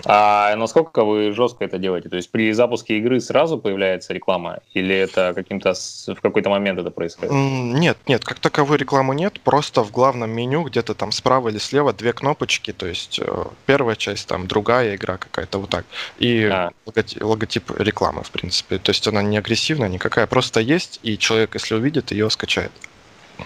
А 0.06 0.56
насколько 0.56 1.04
вы 1.04 1.32
жестко 1.32 1.66
это 1.66 1.78
делаете? 1.78 2.10
То 2.10 2.16
есть 2.16 2.30
при 2.30 2.52
запуске 2.54 2.98
игры 2.98 3.20
сразу 3.20 3.58
появляется 3.58 4.14
реклама 4.14 4.60
или 4.74 4.96
это 4.96 5.34
каким-то 5.34 5.74
в 6.08 6.22
какой-то 6.22 6.50
момент 6.50 6.80
это 6.80 6.92
происходит? 6.92 7.32
Нет, 7.34 7.98
нет, 8.08 8.24
как 8.24 8.40
таковой 8.40 8.78
рекламы 8.78 9.16
нет, 9.16 9.40
просто 9.42 9.84
в 9.84 9.92
главном 9.92 10.30
меню 10.30 10.64
где-то 10.64 10.94
там 10.94 11.12
справа 11.12 11.50
или 11.50 11.58
слева 11.58 11.94
две 11.94 12.14
кнопочки, 12.14 12.74
то 12.74 12.86
есть 12.86 13.20
э, 13.20 13.46
первая 13.66 13.96
часть, 13.96 14.28
там 14.28 14.48
другая 14.48 14.96
игра 14.96 15.18
какая-то 15.18 15.60
вот 15.60 15.70
так, 15.70 15.86
и 16.20 16.44
а. 16.46 16.72
логотип, 16.86 17.24
логотип 17.24 17.72
рекламы, 17.80 18.24
в 18.24 18.32
принципе. 18.32 18.78
То 18.78 18.92
есть 18.92 19.08
она 19.08 19.22
не 19.24 19.38
агрессивная 19.38 19.90
никакая, 19.90 20.28
просто 20.28 20.60
есть, 20.60 21.00
и 21.04 21.18
человек, 21.18 21.56
если 21.56 21.76
увидит, 21.76 22.12
ее 22.12 22.30
скачает. 22.30 22.72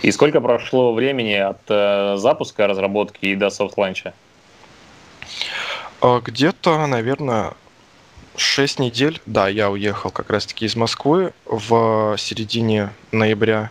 И 0.02 0.12
сколько 0.12 0.40
прошло 0.42 0.94
времени 0.94 1.34
от 1.34 1.62
э, 1.68 2.16
запуска 2.18 2.68
разработки 2.68 3.26
и 3.26 3.36
до 3.36 3.50
софт-ланча? 3.50 4.14
А, 6.02 6.20
где-то, 6.20 6.88
наверное, 6.88 7.54
6 8.36 8.80
недель. 8.80 9.22
Да, 9.26 9.48
я 9.48 9.70
уехал 9.70 10.10
как 10.10 10.30
раз-таки 10.30 10.66
из 10.66 10.76
Москвы 10.76 11.34
в 11.46 12.16
середине 12.18 12.90
ноября. 13.12 13.70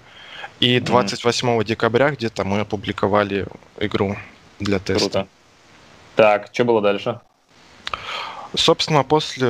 И 0.60 0.78
28 0.78 1.48
м 1.48 1.64
декабря 1.64 2.10
где-то 2.10 2.44
мы 2.44 2.60
опубликовали 2.60 3.46
игру 3.78 4.16
для 4.58 4.78
теста. 4.78 5.00
Круто. 5.00 5.28
Так, 6.16 6.50
что 6.52 6.64
было 6.64 6.80
дальше? 6.82 7.20
Собственно, 8.54 9.04
после 9.04 9.48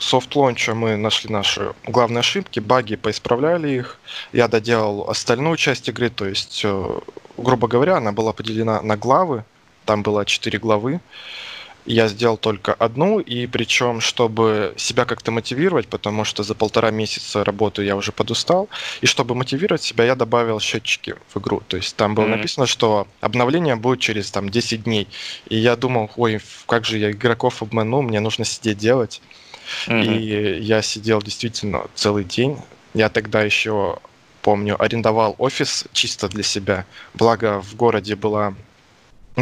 soft 0.00 0.27
launch 0.27 0.67
а 0.67 0.74
мы 0.74 0.96
нашли 0.96 1.32
наши 1.32 1.72
главные 1.86 2.20
ошибки, 2.20 2.60
баги, 2.60 2.96
поисправляли 2.96 3.70
их. 3.70 3.98
Я 4.32 4.48
доделал 4.48 5.08
остальную 5.08 5.56
часть 5.56 5.88
игры, 5.88 6.10
то 6.10 6.26
есть, 6.26 6.62
э, 6.64 6.98
грубо 7.36 7.68
говоря, 7.68 7.96
она 7.96 8.12
была 8.12 8.32
поделена 8.32 8.82
на 8.82 8.96
главы. 8.96 9.44
Там 9.84 10.02
было 10.02 10.24
4 10.24 10.58
главы. 10.58 11.00
Я 11.86 12.08
сделал 12.08 12.36
только 12.36 12.74
одну, 12.74 13.20
и 13.20 13.46
причем, 13.46 14.00
чтобы 14.00 14.74
себя 14.76 15.04
как-то 15.04 15.30
мотивировать, 15.30 15.88
потому 15.88 16.24
что 16.24 16.42
за 16.42 16.54
полтора 16.54 16.90
месяца 16.90 17.44
работы 17.44 17.84
я 17.84 17.96
уже 17.96 18.12
подустал, 18.12 18.68
и 19.00 19.06
чтобы 19.06 19.34
мотивировать 19.34 19.82
себя, 19.82 20.04
я 20.04 20.14
добавил 20.14 20.60
счетчики 20.60 21.14
в 21.32 21.38
игру. 21.38 21.62
То 21.66 21.76
есть 21.76 21.96
там 21.96 22.14
было 22.14 22.26
mm-hmm. 22.26 22.36
написано, 22.36 22.66
что 22.66 23.06
обновление 23.20 23.76
будет 23.76 24.00
через 24.00 24.30
там 24.30 24.50
10 24.50 24.84
дней. 24.84 25.08
И 25.48 25.56
я 25.56 25.76
думал, 25.76 26.10
ой, 26.16 26.40
как 26.66 26.84
же 26.84 26.98
я 26.98 27.10
игроков 27.10 27.62
обману, 27.62 28.02
мне 28.02 28.20
нужно 28.20 28.44
сидеть 28.44 28.78
делать. 28.78 29.22
Mm-hmm. 29.86 30.04
И 30.04 30.60
я 30.62 30.82
сидел 30.82 31.22
действительно 31.22 31.86
целый 31.94 32.24
день. 32.24 32.58
Я 32.92 33.08
тогда 33.08 33.42
еще 33.42 33.98
помню, 34.42 34.82
арендовал 34.82 35.34
офис 35.38 35.84
чисто 35.92 36.28
для 36.28 36.42
себя. 36.42 36.86
Благо 37.14 37.60
в 37.60 37.76
городе 37.76 38.16
была 38.16 38.54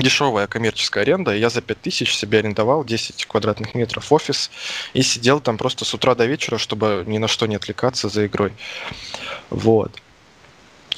дешевая 0.01 0.47
коммерческая 0.47 1.03
аренда, 1.03 1.35
я 1.35 1.51
за 1.51 1.61
5000 1.61 2.15
себе 2.15 2.39
арендовал 2.39 2.85
10 2.85 3.27
квадратных 3.27 3.75
метров 3.75 4.13
офис 4.13 4.51
и 4.95 5.03
сидел 5.03 5.41
там 5.41 5.57
просто 5.59 5.85
с 5.85 5.95
утра 5.95 6.15
до 6.15 6.27
вечера, 6.27 6.59
чтобы 6.59 7.05
ни 7.07 7.19
на 7.19 7.29
что 7.29 7.47
не 7.47 7.57
отвлекаться 7.57 8.09
за 8.09 8.27
игрой. 8.27 8.53
Вот. 9.51 9.93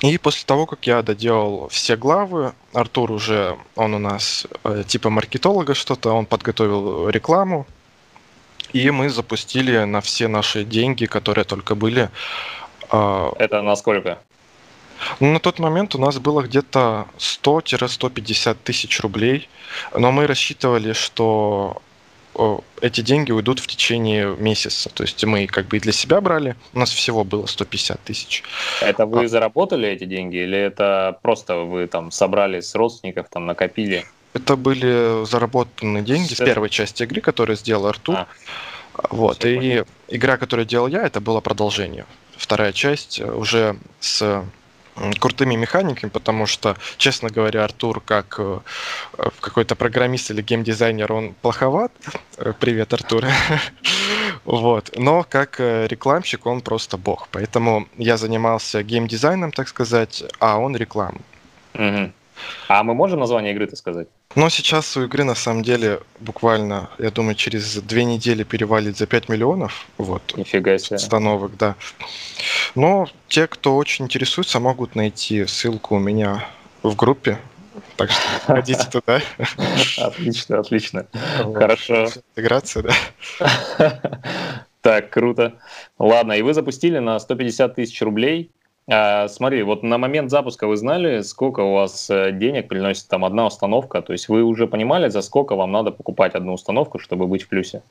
И 0.00 0.16
после 0.16 0.44
того, 0.46 0.66
как 0.66 0.86
я 0.86 1.02
доделал 1.02 1.68
все 1.68 1.96
главы, 1.96 2.54
Артур 2.72 3.12
уже, 3.12 3.58
он 3.76 3.94
у 3.94 3.98
нас 3.98 4.46
э, 4.64 4.82
типа 4.86 5.10
маркетолога 5.10 5.74
что-то, 5.74 6.12
он 6.12 6.24
подготовил 6.24 7.10
рекламу, 7.10 7.66
и 8.72 8.90
мы 8.90 9.10
запустили 9.10 9.84
на 9.84 10.00
все 10.00 10.28
наши 10.28 10.64
деньги, 10.64 11.04
которые 11.04 11.44
только 11.44 11.74
были. 11.74 12.08
Э, 12.90 13.30
Это 13.38 13.60
насколько? 13.60 14.08
Ну, 14.10 14.29
на 15.20 15.38
тот 15.38 15.58
момент 15.58 15.94
у 15.94 15.98
нас 15.98 16.18
было 16.18 16.42
где-то 16.42 17.06
100-150 17.18 18.56
тысяч 18.64 19.00
рублей, 19.00 19.48
но 19.94 20.12
мы 20.12 20.26
рассчитывали, 20.26 20.92
что 20.92 21.82
эти 22.80 23.00
деньги 23.00 23.32
уйдут 23.32 23.58
в 23.58 23.66
течение 23.66 24.34
месяца. 24.36 24.88
То 24.88 25.02
есть 25.02 25.24
мы 25.24 25.46
как 25.46 25.66
бы 25.66 25.76
и 25.76 25.80
для 25.80 25.92
себя 25.92 26.20
брали, 26.20 26.56
у 26.72 26.78
нас 26.78 26.90
всего 26.90 27.24
было 27.24 27.46
150 27.46 28.00
тысяч. 28.00 28.42
Это 28.80 29.06
вы 29.06 29.24
а... 29.24 29.28
заработали 29.28 29.88
эти 29.88 30.04
деньги 30.04 30.36
или 30.36 30.56
это 30.56 31.18
просто 31.22 31.56
вы 31.56 31.86
там 31.86 32.10
собрали 32.10 32.60
с 32.60 32.74
родственников, 32.74 33.28
там 33.30 33.46
накопили? 33.46 34.06
Это 34.32 34.56
были 34.56 35.24
заработанные 35.24 36.04
деньги 36.04 36.34
с 36.34 36.38
первой 36.38 36.70
части 36.70 37.02
игры, 37.02 37.20
которую 37.20 37.56
сделал 37.56 37.86
Артур. 37.86 38.16
А. 38.16 38.26
Вот, 39.10 39.44
и 39.44 39.84
игра, 40.08 40.36
которую 40.36 40.66
делал 40.66 40.86
я, 40.86 41.04
это 41.04 41.20
было 41.20 41.40
продолжение. 41.40 42.06
Вторая 42.36 42.72
часть 42.72 43.20
уже 43.20 43.76
с 43.98 44.44
крутыми 45.18 45.54
механиками, 45.56 46.10
потому 46.10 46.46
что, 46.46 46.76
честно 46.96 47.28
говоря, 47.28 47.64
Артур 47.64 48.00
как 48.00 48.36
э, 48.38 48.60
какой-то 49.40 49.76
программист 49.76 50.30
или 50.30 50.42
геймдизайнер, 50.42 51.12
он 51.12 51.34
плоховат. 51.42 51.92
Э, 52.36 52.52
привет, 52.58 52.92
Артур. 52.92 53.24
вот. 54.44 54.90
Но 54.96 55.24
как 55.28 55.60
э, 55.60 55.86
рекламщик 55.86 56.46
он 56.46 56.60
просто 56.60 56.96
бог. 56.96 57.28
Поэтому 57.30 57.88
я 57.96 58.16
занимался 58.16 58.82
геймдизайном, 58.82 59.52
так 59.52 59.68
сказать, 59.68 60.24
а 60.38 60.58
он 60.58 60.76
рекламой. 60.76 61.22
А 62.68 62.82
мы 62.82 62.94
можем 62.94 63.20
название 63.20 63.52
игры-то 63.52 63.76
сказать? 63.76 64.08
Но 64.36 64.48
сейчас 64.48 64.96
у 64.96 65.04
игры 65.04 65.24
на 65.24 65.34
самом 65.34 65.64
деле 65.64 66.00
буквально, 66.20 66.88
я 66.98 67.10
думаю, 67.10 67.34
через 67.34 67.76
две 67.76 68.04
недели 68.04 68.44
перевалит 68.44 68.96
за 68.96 69.06
5 69.06 69.28
миллионов. 69.28 69.86
Вот. 69.98 70.36
Нифига 70.36 70.78
себе. 70.78 70.96
Установок, 70.96 71.56
да. 71.56 71.74
Но 72.76 73.08
те, 73.26 73.48
кто 73.48 73.76
очень 73.76 74.04
интересуется, 74.04 74.60
могут 74.60 74.94
найти 74.94 75.44
ссылку 75.46 75.96
у 75.96 75.98
меня 75.98 76.46
в 76.84 76.94
группе. 76.94 77.38
Так 77.96 78.12
что 78.12 78.22
ходите 78.46 78.84
туда. 78.84 79.20
Отлично, 79.98 80.60
отлично. 80.60 81.06
Хорошо. 81.54 82.06
Интеграция, 82.36 82.84
да. 82.84 84.00
Так, 84.82 85.10
круто. 85.10 85.58
Ладно, 85.98 86.32
и 86.32 86.40
вы 86.40 86.54
запустили 86.54 87.00
на 87.00 87.20
150 87.20 87.74
тысяч 87.74 88.00
рублей 88.00 88.50
а, 88.90 89.28
смотри, 89.28 89.62
вот 89.62 89.82
на 89.84 89.98
момент 89.98 90.30
запуска 90.30 90.66
вы 90.66 90.76
знали, 90.76 91.22
сколько 91.22 91.60
у 91.60 91.74
вас 91.74 92.10
э, 92.10 92.32
денег 92.32 92.66
приносит 92.66 93.06
там 93.06 93.24
одна 93.24 93.46
установка? 93.46 94.02
То 94.02 94.12
есть 94.12 94.28
вы 94.28 94.42
уже 94.42 94.66
понимали, 94.66 95.08
за 95.08 95.22
сколько 95.22 95.54
вам 95.54 95.70
надо 95.70 95.92
покупать 95.92 96.34
одну 96.34 96.54
установку, 96.54 96.98
чтобы 96.98 97.28
быть 97.28 97.42
в 97.44 97.48
плюсе? 97.48 97.82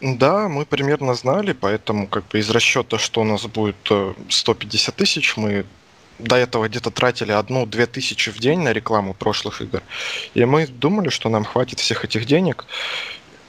Да, 0.00 0.48
мы 0.48 0.64
примерно 0.64 1.14
знали, 1.14 1.52
поэтому 1.52 2.06
как 2.06 2.24
бы 2.28 2.38
из 2.38 2.48
расчета, 2.50 2.98
что 2.98 3.22
у 3.22 3.24
нас 3.24 3.46
будет 3.46 3.90
150 4.28 4.94
э, 4.94 4.98
тысяч, 4.98 5.36
мы 5.36 5.64
до 6.20 6.36
этого 6.36 6.68
где-то 6.68 6.90
тратили 6.90 7.32
одну-две 7.32 7.86
тысячи 7.86 8.30
в 8.30 8.38
день 8.38 8.60
на 8.60 8.72
рекламу 8.72 9.14
прошлых 9.14 9.60
игр. 9.60 9.82
И 10.34 10.44
мы 10.44 10.68
думали, 10.68 11.08
что 11.08 11.28
нам 11.28 11.44
хватит 11.44 11.80
всех 11.80 12.04
этих 12.04 12.26
денег. 12.26 12.66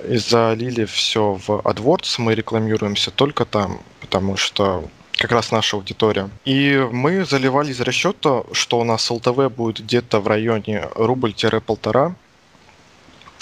И 0.09 0.17
залили 0.17 0.85
все 0.85 1.33
в 1.33 1.49
AdWords, 1.49 2.15
мы 2.17 2.33
рекламируемся 2.33 3.11
только 3.11 3.45
там, 3.45 3.79
потому 3.99 4.35
что 4.37 4.83
как 5.21 5.31
раз 5.33 5.51
наша 5.51 5.77
аудитория. 5.77 6.29
И 6.45 6.83
мы 6.91 7.25
заливали 7.25 7.71
из 7.71 7.79
расчета, 7.79 8.43
что 8.53 8.79
у 8.79 8.83
нас 8.83 9.11
ЛТВ 9.11 9.51
будет 9.55 9.81
где-то 9.85 10.19
в 10.19 10.27
районе 10.27 10.87
рубль-полтора. 10.95 12.15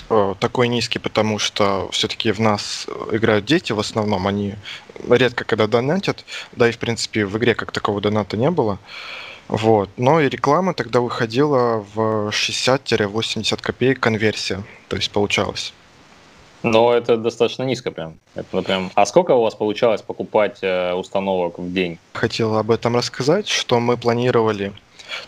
Э, 0.09 0.35
такой 0.39 0.67
низкий, 0.67 0.99
потому 0.99 1.39
что 1.39 1.87
все-таки 1.91 2.33
в 2.33 2.39
нас 2.41 2.85
играют 3.13 3.45
дети 3.45 3.71
в 3.71 3.79
основном, 3.79 4.27
они 4.27 4.55
редко 5.09 5.45
когда 5.45 5.67
донатят, 5.67 6.25
да 6.51 6.67
и 6.67 6.73
в 6.73 6.79
принципе 6.79 7.25
в 7.25 7.37
игре 7.37 7.55
как 7.55 7.71
такого 7.71 8.01
доната 8.01 8.35
не 8.35 8.51
было. 8.51 8.77
Вот. 9.47 9.89
Но 9.95 10.19
и 10.19 10.27
реклама 10.27 10.73
тогда 10.73 10.99
выходила 10.99 11.85
в 11.95 12.29
60-80 12.29 13.61
копеек 13.61 14.01
конверсия, 14.01 14.63
то 14.89 14.97
есть 14.97 15.11
получалось. 15.11 15.73
Но 16.63 16.93
это 16.93 17.17
достаточно 17.17 17.63
низко 17.63 17.91
прям. 17.91 18.19
Это 18.35 18.61
прям. 18.61 18.91
А 18.95 19.05
сколько 19.05 19.31
у 19.31 19.41
вас 19.41 19.55
получалось 19.55 20.01
покупать 20.01 20.59
э, 20.61 20.93
установок 20.93 21.59
в 21.59 21.73
день? 21.73 21.97
Хотел 22.13 22.57
об 22.57 22.71
этом 22.71 22.95
рассказать, 22.95 23.47
что 23.47 23.79
мы 23.79 23.97
планировали 23.97 24.73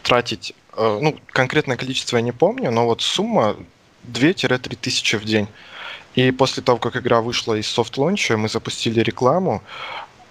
тратить, 0.04 0.54
э, 0.76 1.00
ну, 1.02 1.16
конкретное 1.28 1.78
количество 1.78 2.18
я 2.18 2.22
не 2.22 2.34
помню, 2.34 2.72
но 2.72 2.86
вот 2.86 3.02
сумма 3.02 3.56
2-3 4.08 4.78
тысячи 4.82 5.16
в 5.18 5.24
день. 5.24 5.48
И 6.16 6.32
после 6.32 6.62
того, 6.62 6.78
как 6.78 6.98
игра 6.98 7.22
вышла 7.22 7.54
из 7.54 7.68
soft 7.68 7.90
launch 7.90 8.24
а, 8.24 8.36
мы 8.36 8.50
запустили 8.50 9.00
рекламу, 9.00 9.62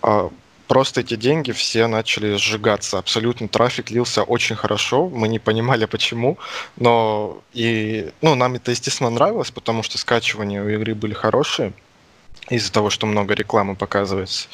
э, 0.03 0.29
просто 0.71 1.01
эти 1.01 1.17
деньги 1.17 1.51
все 1.51 1.89
начали 1.89 2.37
сжигаться. 2.37 2.99
Абсолютно 2.99 3.49
трафик 3.49 3.91
лился 3.91 4.23
очень 4.23 4.55
хорошо. 4.55 5.09
Мы 5.09 5.27
не 5.27 5.41
понимали 5.41 5.85
почему. 5.87 6.39
Но 6.77 7.43
и 7.53 8.13
ну, 8.23 8.37
нам 8.37 8.55
это, 8.55 8.71
естественно, 8.71 9.11
нравилось, 9.11 9.51
потому 9.51 9.83
что 9.83 9.99
скачивания 9.99 10.63
у 10.63 10.69
игры 10.69 10.95
были 10.95 11.13
хорошие 11.13 11.73
из-за 12.51 12.71
того, 12.71 12.89
что 12.89 13.07
много 13.07 13.35
рекламы 13.35 13.75
показывается. 13.75 14.47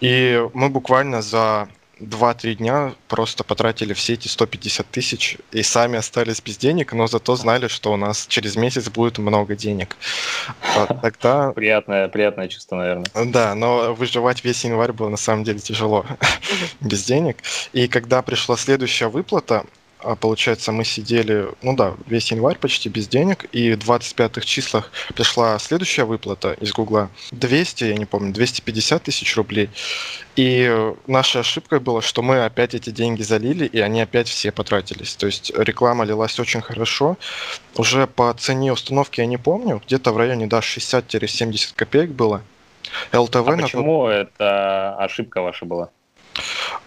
И 0.00 0.44
мы 0.54 0.70
буквально 0.70 1.22
за 1.22 1.68
2-3 2.00 2.54
дня 2.54 2.94
просто 3.08 3.44
потратили 3.44 3.92
все 3.92 4.14
эти 4.14 4.28
150 4.28 4.86
тысяч 4.86 5.38
и 5.52 5.62
сами 5.62 5.98
остались 5.98 6.40
без 6.40 6.56
денег, 6.56 6.92
но 6.92 7.06
зато 7.06 7.36
знали, 7.36 7.68
что 7.68 7.92
у 7.92 7.96
нас 7.96 8.26
через 8.28 8.56
месяц 8.56 8.88
будет 8.88 9.18
много 9.18 9.56
денег. 9.56 9.96
Тогда... 11.02 11.52
Приятное, 11.52 12.08
приятное 12.08 12.48
чувство, 12.48 12.76
наверное. 12.76 13.06
Да, 13.26 13.54
но 13.54 13.94
выживать 13.94 14.44
весь 14.44 14.64
январь 14.64 14.92
было 14.92 15.08
на 15.08 15.16
самом 15.16 15.44
деле 15.44 15.58
тяжело 15.58 16.06
без 16.80 17.04
денег. 17.04 17.38
И 17.72 17.88
когда 17.88 18.22
пришла 18.22 18.56
следующая 18.56 19.08
выплата, 19.08 19.64
а 20.00 20.14
получается, 20.14 20.72
мы 20.72 20.84
сидели, 20.84 21.48
ну 21.62 21.74
да, 21.74 21.94
весь 22.06 22.30
январь 22.30 22.58
почти 22.58 22.88
без 22.88 23.08
денег, 23.08 23.46
и 23.52 23.72
в 23.72 23.78
25 23.78 24.44
числах 24.44 24.90
пришла 25.14 25.58
следующая 25.58 26.04
выплата 26.04 26.52
из 26.52 26.72
Гугла. 26.72 27.10
200, 27.32 27.84
я 27.84 27.94
не 27.94 28.04
помню, 28.04 28.32
250 28.32 29.02
тысяч 29.02 29.36
рублей. 29.36 29.70
И 30.36 30.92
нашей 31.06 31.40
ошибкой 31.40 31.80
было, 31.80 32.00
что 32.00 32.22
мы 32.22 32.44
опять 32.44 32.74
эти 32.74 32.90
деньги 32.90 33.22
залили, 33.22 33.66
и 33.66 33.80
они 33.80 34.00
опять 34.00 34.28
все 34.28 34.52
потратились. 34.52 35.16
То 35.16 35.26
есть 35.26 35.50
реклама 35.56 36.04
лилась 36.04 36.38
очень 36.38 36.60
хорошо. 36.60 37.16
Уже 37.76 38.06
по 38.06 38.32
цене 38.34 38.72
установки 38.72 39.20
я 39.20 39.26
не 39.26 39.36
помню, 39.36 39.82
где-то 39.84 40.12
в 40.12 40.16
районе, 40.16 40.46
да, 40.46 40.60
60-70 40.60 41.72
копеек 41.74 42.10
было. 42.10 42.42
ЛТВ 43.12 43.36
а 43.36 43.56
почему 43.56 44.06
тот... 44.06 44.12
это 44.12 44.96
ошибка 44.96 45.42
ваша 45.42 45.64
была? 45.64 45.90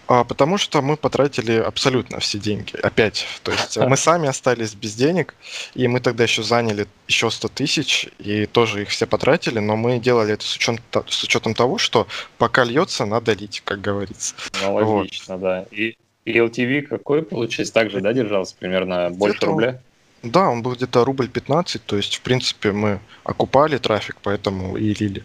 А, 0.07 0.25
потому 0.25 0.57
что 0.57 0.81
мы 0.81 0.97
потратили 0.97 1.53
абсолютно 1.53 2.19
все 2.19 2.37
деньги. 2.37 2.75
Опять. 2.83 3.25
То 3.43 3.51
есть 3.51 3.77
мы 3.77 3.95
сами 4.09 4.27
остались 4.27 4.73
без 4.73 4.95
денег, 4.95 5.35
и 5.73 5.87
мы 5.87 6.01
тогда 6.01 6.23
еще 6.23 6.43
заняли 6.43 6.87
еще 7.07 7.31
100 7.31 7.47
тысяч, 7.47 8.09
и 8.19 8.45
тоже 8.45 8.81
их 8.81 8.89
все 8.89 9.07
потратили, 9.07 9.59
но 9.59 9.77
мы 9.77 9.99
делали 9.99 10.33
это 10.33 10.43
с 10.43 10.55
учетом, 10.55 10.79
с 11.07 11.23
учетом 11.23 11.53
того, 11.53 11.77
что 11.77 12.07
пока 12.37 12.65
льется, 12.65 13.05
надо 13.05 13.33
лить, 13.33 13.61
как 13.63 13.79
говорится. 13.79 14.35
Ну, 14.61 14.73
логично, 14.73 15.37
вот. 15.37 15.43
да. 15.43 15.65
И, 15.71 15.95
и 16.25 16.33
LTV 16.33 16.81
какой, 16.81 17.23
получается, 17.23 17.73
также, 17.73 18.01
да, 18.01 18.11
держался 18.11 18.55
примерно 18.59 19.09
больше 19.11 19.45
рубля? 19.45 19.81
Да, 20.23 20.49
он 20.49 20.61
был 20.61 20.75
где-то 20.75 21.03
рубль 21.03 21.29
15, 21.29 21.83
то 21.85 21.95
есть, 21.95 22.17
в 22.17 22.21
принципе, 22.21 22.71
мы 22.71 22.99
окупали 23.23 23.77
трафик, 23.77 24.17
поэтому 24.21 24.77
и 24.77 24.93
лили. 24.93 25.23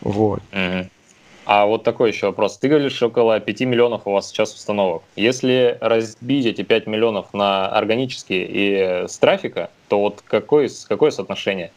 Вот. 0.00 0.42
Угу. 0.52 0.88
А 1.44 1.66
вот 1.66 1.82
такой 1.82 2.10
еще 2.10 2.26
вопрос. 2.26 2.58
Ты 2.58 2.68
говоришь, 2.68 3.02
около 3.02 3.40
5 3.40 3.60
миллионов 3.62 4.02
у 4.04 4.12
вас 4.12 4.28
сейчас 4.28 4.54
установок. 4.54 5.02
Если 5.16 5.76
разбить 5.80 6.46
эти 6.46 6.62
5 6.62 6.86
миллионов 6.86 7.34
на 7.34 7.68
органические 7.68 8.46
и 8.48 9.08
с 9.08 9.18
трафика, 9.18 9.70
то 9.88 10.00
вот 10.00 10.22
какое, 10.24 10.70
какое 10.88 11.10
соотношение? 11.10 11.72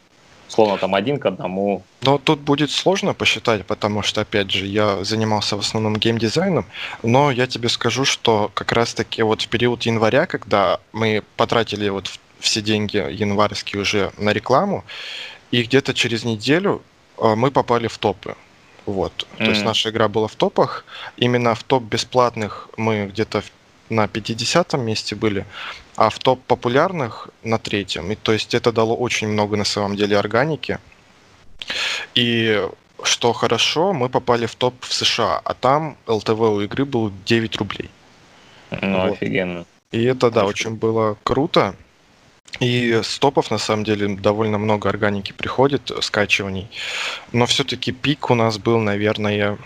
Словно 0.48 0.78
там 0.78 0.94
один 0.94 1.18
к 1.18 1.26
одному. 1.26 1.82
Но 2.02 2.18
тут 2.18 2.38
будет 2.38 2.70
сложно 2.70 3.14
посчитать, 3.14 3.66
потому 3.66 4.02
что, 4.02 4.20
опять 4.20 4.52
же, 4.52 4.64
я 4.64 5.02
занимался 5.02 5.56
в 5.56 5.60
основном 5.60 5.96
геймдизайном, 5.96 6.66
но 7.02 7.32
я 7.32 7.48
тебе 7.48 7.68
скажу, 7.68 8.04
что 8.04 8.52
как 8.54 8.70
раз-таки 8.70 9.22
вот 9.22 9.42
в 9.42 9.48
период 9.48 9.82
января, 9.82 10.26
когда 10.26 10.78
мы 10.92 11.24
потратили 11.36 11.88
вот 11.88 12.12
все 12.38 12.62
деньги 12.62 12.96
январские 12.96 13.82
уже 13.82 14.12
на 14.18 14.32
рекламу, 14.32 14.84
и 15.50 15.64
где-то 15.64 15.94
через 15.94 16.22
неделю 16.22 16.82
э, 17.18 17.34
мы 17.34 17.50
попали 17.50 17.88
в 17.88 17.98
топы. 17.98 18.36
Вот. 18.86 19.12
Mm-hmm. 19.12 19.44
То 19.44 19.50
есть 19.50 19.64
наша 19.64 19.90
игра 19.90 20.08
была 20.08 20.28
в 20.28 20.34
топах. 20.36 20.84
Именно 21.16 21.54
в 21.54 21.62
топ 21.62 21.82
бесплатных 21.82 22.68
мы 22.76 23.06
где-то 23.06 23.42
на 23.90 24.08
50 24.08 24.72
месте 24.74 25.14
были, 25.14 25.44
а 25.96 26.08
в 26.08 26.18
топ 26.18 26.42
популярных 26.46 27.28
на 27.42 27.58
третьем. 27.58 28.10
И 28.12 28.14
то 28.14 28.32
есть 28.32 28.54
это 28.54 28.72
дало 28.72 28.96
очень 28.96 29.28
много 29.28 29.56
на 29.56 29.64
самом 29.64 29.96
деле 29.96 30.18
органики. 30.18 30.78
И 32.14 32.66
что 33.02 33.32
хорошо, 33.32 33.92
мы 33.92 34.08
попали 34.08 34.46
в 34.46 34.54
топ 34.54 34.74
в 34.80 34.92
США, 34.92 35.40
а 35.44 35.54
там 35.54 35.96
ЛТВ 36.06 36.40
у 36.40 36.60
игры 36.60 36.84
был 36.84 37.12
9 37.24 37.56
рублей. 37.56 37.90
Ну, 38.70 39.02
вот. 39.02 39.12
офигенно. 39.12 39.64
И 39.92 40.04
это, 40.04 40.30
да, 40.30 40.44
очень 40.44 40.74
было 40.74 41.16
круто. 41.22 41.74
И 42.60 43.00
стопов, 43.02 43.50
на 43.50 43.58
самом 43.58 43.84
деле, 43.84 44.16
довольно 44.16 44.58
много 44.58 44.88
органики 44.88 45.32
приходит, 45.32 45.90
скачиваний. 46.00 46.68
Но 47.32 47.46
все-таки 47.46 47.92
пик 47.92 48.30
у 48.30 48.34
нас 48.34 48.58
был, 48.58 48.78
наверное, 48.78 49.58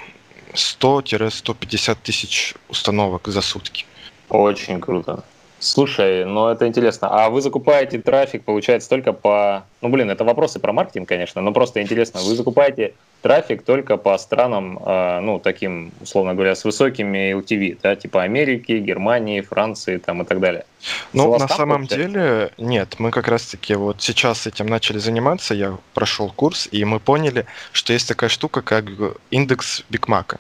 100-150 0.55 1.99
тысяч 2.03 2.55
установок 2.69 3.29
за 3.29 3.43
сутки. 3.43 3.87
Очень 4.29 4.81
круто. 4.81 5.25
Слушай, 5.61 6.25
ну 6.25 6.49
это 6.49 6.67
интересно. 6.67 7.09
А 7.11 7.29
вы 7.29 7.43
закупаете 7.43 8.01
трафик, 8.01 8.45
получается, 8.45 8.89
только 8.89 9.13
по... 9.13 9.65
Ну, 9.83 9.91
блин, 9.91 10.11
это 10.11 10.25
вопросы 10.25 10.59
про 10.59 10.73
маркетинг, 10.73 11.07
конечно, 11.07 11.43
но 11.43 11.53
просто 11.53 11.83
интересно. 11.83 12.21
Вы 12.23 12.35
закупаете 12.35 12.95
трафик 13.21 13.63
только 13.63 13.99
по 13.99 14.17
странам, 14.17 14.79
э, 14.83 15.21
ну, 15.21 15.39
таким, 15.39 15.93
условно 16.01 16.33
говоря, 16.33 16.55
с 16.55 16.65
высокими 16.65 17.35
LTV, 17.35 17.79
да, 17.83 17.95
типа 17.95 18.23
Америки, 18.23 18.73
Германии, 18.73 19.43
Франции 19.43 19.99
там 19.99 20.23
и 20.23 20.25
так 20.25 20.41
далее. 20.41 20.65
Ну, 21.13 21.39
на 21.39 21.47
самом 21.47 21.87
получается? 21.87 22.09
деле, 22.09 22.51
нет. 22.57 22.95
Мы 22.99 23.11
как 23.11 23.29
раз-таки 23.29 23.75
вот 23.75 24.01
сейчас 24.01 24.47
этим 24.47 24.67
начали 24.67 24.97
заниматься, 24.97 25.53
я 25.53 25.77
прошел 25.93 26.33
курс, 26.35 26.69
и 26.73 26.83
мы 26.87 27.01
поняли, 27.01 27.45
что 27.73 27.93
есть 27.93 28.09
такая 28.09 28.31
штука, 28.31 28.63
как 28.63 28.87
индекс 29.31 29.85
Бигмака. 29.91 30.39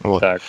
Вот. 0.00 0.20
Так. 0.20 0.42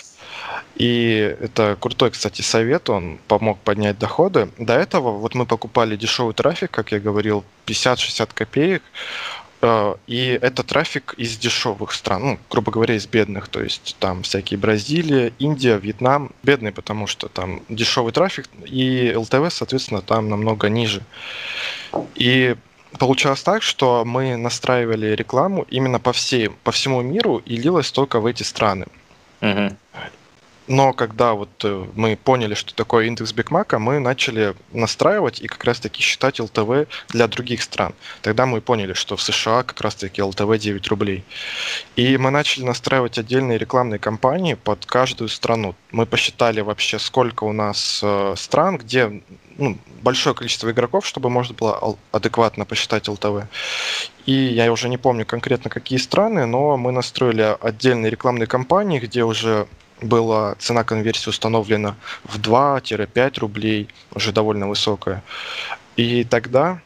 И 0.76 1.36
это 1.42 1.76
крутой, 1.80 2.12
кстати, 2.12 2.42
совет, 2.42 2.90
он 2.90 3.20
помог 3.28 3.58
поднять 3.60 3.98
доходы. 3.98 4.50
До 4.58 4.74
этого 4.74 5.12
вот 5.12 5.34
мы 5.34 5.46
покупали 5.46 5.96
дешевый 5.96 6.34
трафик, 6.34 6.72
как 6.72 6.92
я 6.92 7.00
говорил, 7.00 7.44
50-60 7.66 8.30
копеек, 8.34 8.84
э, 9.62 9.96
и 10.06 10.40
это 10.40 10.64
трафик 10.64 11.16
из 11.18 11.36
дешевых 11.38 11.92
стран, 11.92 12.24
ну, 12.24 12.40
грубо 12.50 12.72
говоря, 12.72 12.96
из 12.96 13.08
бедных, 13.08 13.48
то 13.48 13.62
есть 13.62 13.96
там 14.00 14.22
всякие 14.22 14.60
Бразилия, 14.60 15.34
Индия, 15.40 15.78
Вьетнам, 15.78 16.32
бедные, 16.44 16.72
потому 16.72 17.08
что 17.08 17.28
там 17.28 17.64
дешевый 17.70 18.14
трафик, 18.14 18.48
и 18.66 19.14
LTV, 19.16 19.52
соответственно, 19.52 20.02
там 20.02 20.30
намного 20.30 20.70
ниже. 20.70 21.02
И 22.14 22.56
получалось 23.00 23.42
так, 23.42 23.64
что 23.64 24.04
мы 24.06 24.36
настраивали 24.36 25.08
рекламу 25.16 25.66
именно 25.70 26.00
по, 26.00 26.14
всей, 26.14 26.50
по 26.50 26.72
всему 26.72 27.02
миру 27.02 27.42
и 27.46 27.58
лилась 27.58 27.92
только 27.92 28.20
в 28.20 28.28
эти 28.28 28.44
страны. 28.44 28.86
Угу. 29.42 29.76
Но 30.68 30.92
когда 30.92 31.34
вот 31.34 31.50
э, 31.64 31.86
мы 31.96 32.18
поняли, 32.18 32.54
что 32.54 32.76
такое 32.76 33.06
индекс 33.06 33.32
Бигмака, 33.32 33.80
мы 33.80 34.00
начали 34.00 34.54
настраивать 34.74 35.42
и 35.42 35.48
как 35.48 35.64
раз-таки 35.64 36.02
считать 36.02 36.40
LTV 36.40 36.90
для 37.10 37.28
других 37.28 37.64
стран. 37.64 37.94
Тогда 38.22 38.46
мы 38.46 38.60
поняли, 38.60 38.94
что 38.94 39.16
в 39.16 39.22
США 39.22 39.64
как 39.64 39.80
раз-таки 39.80 40.22
LTV 40.22 40.58
9 40.58 40.88
рублей. 40.90 41.24
И 41.96 42.18
мы 42.18 42.32
начали 42.32 42.66
настраивать 42.66 43.18
отдельные 43.18 43.58
рекламные 43.58 44.00
кампании 44.00 44.56
под 44.56 44.86
каждую 44.86 45.30
страну. 45.30 45.74
Мы 45.92 46.06
посчитали 46.06 46.60
вообще, 46.60 47.00
сколько 47.00 47.46
у 47.46 47.54
нас 47.54 48.02
э, 48.04 48.34
стран, 48.38 48.78
где 48.78 49.22
ну, 49.58 49.78
большое 50.02 50.36
количество 50.36 50.70
игроков, 50.70 51.06
чтобы 51.06 51.30
можно 51.30 51.56
было 51.56 51.98
адекватно 52.12 52.66
посчитать 52.66 53.08
ЛТВ. 53.08 53.48
И 54.26 54.34
я 54.34 54.72
уже 54.72 54.90
не 54.90 54.98
помню 54.98 55.26
конкретно 55.26 55.70
какие 55.70 55.98
страны, 55.98 56.46
но 56.46 56.76
мы 56.78 56.92
настроили 56.92 57.56
отдельные 57.62 58.12
рекламные 58.12 58.48
кампании, 58.48 59.00
где 59.00 59.24
уже 59.24 59.68
была 60.02 60.56
цена 60.60 60.84
конверсии 60.84 61.30
установлена 61.30 61.96
в 62.24 62.40
2-5 62.40 63.40
рублей, 63.40 63.88
уже 64.14 64.32
довольно 64.32 64.68
высокая. 64.68 65.24
И 65.96 66.24
тогда 66.24 66.80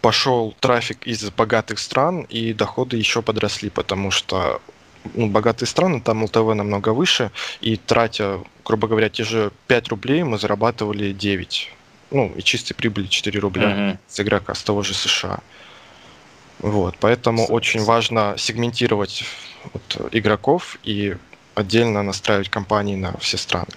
пошел 0.00 0.54
трафик 0.60 1.06
из 1.06 1.30
богатых 1.30 1.78
стран, 1.78 2.22
и 2.22 2.52
доходы 2.52 2.96
еще 2.96 3.22
подросли, 3.22 3.70
потому 3.70 4.10
что 4.10 4.60
ну, 5.14 5.28
богатые 5.28 5.66
страны, 5.66 6.00
там 6.00 6.24
ЛТВ 6.24 6.54
намного 6.54 6.90
выше, 6.90 7.30
и 7.60 7.76
тратя, 7.76 8.40
грубо 8.64 8.88
говоря, 8.88 9.08
те 9.08 9.24
же 9.24 9.52
5 9.66 9.88
рублей, 9.88 10.22
мы 10.22 10.38
зарабатывали 10.38 11.12
9. 11.12 11.72
Ну, 12.10 12.32
и 12.36 12.42
чистой 12.42 12.74
прибыли 12.74 13.06
4 13.06 13.38
рубля 13.40 13.70
mm-hmm. 13.70 13.98
с 14.08 14.20
игрока, 14.20 14.54
с 14.54 14.62
того 14.62 14.82
же 14.82 14.94
США. 14.94 15.40
Вот, 16.60 16.96
поэтому 17.00 17.44
очень 17.46 17.82
важно 17.82 18.34
сегментировать 18.38 19.24
вот, 19.72 20.08
игроков 20.12 20.78
и 20.84 21.16
отдельно 21.54 22.02
настраивать 22.02 22.48
компании 22.48 22.96
на 22.96 23.16
все 23.18 23.36
страны. 23.36 23.68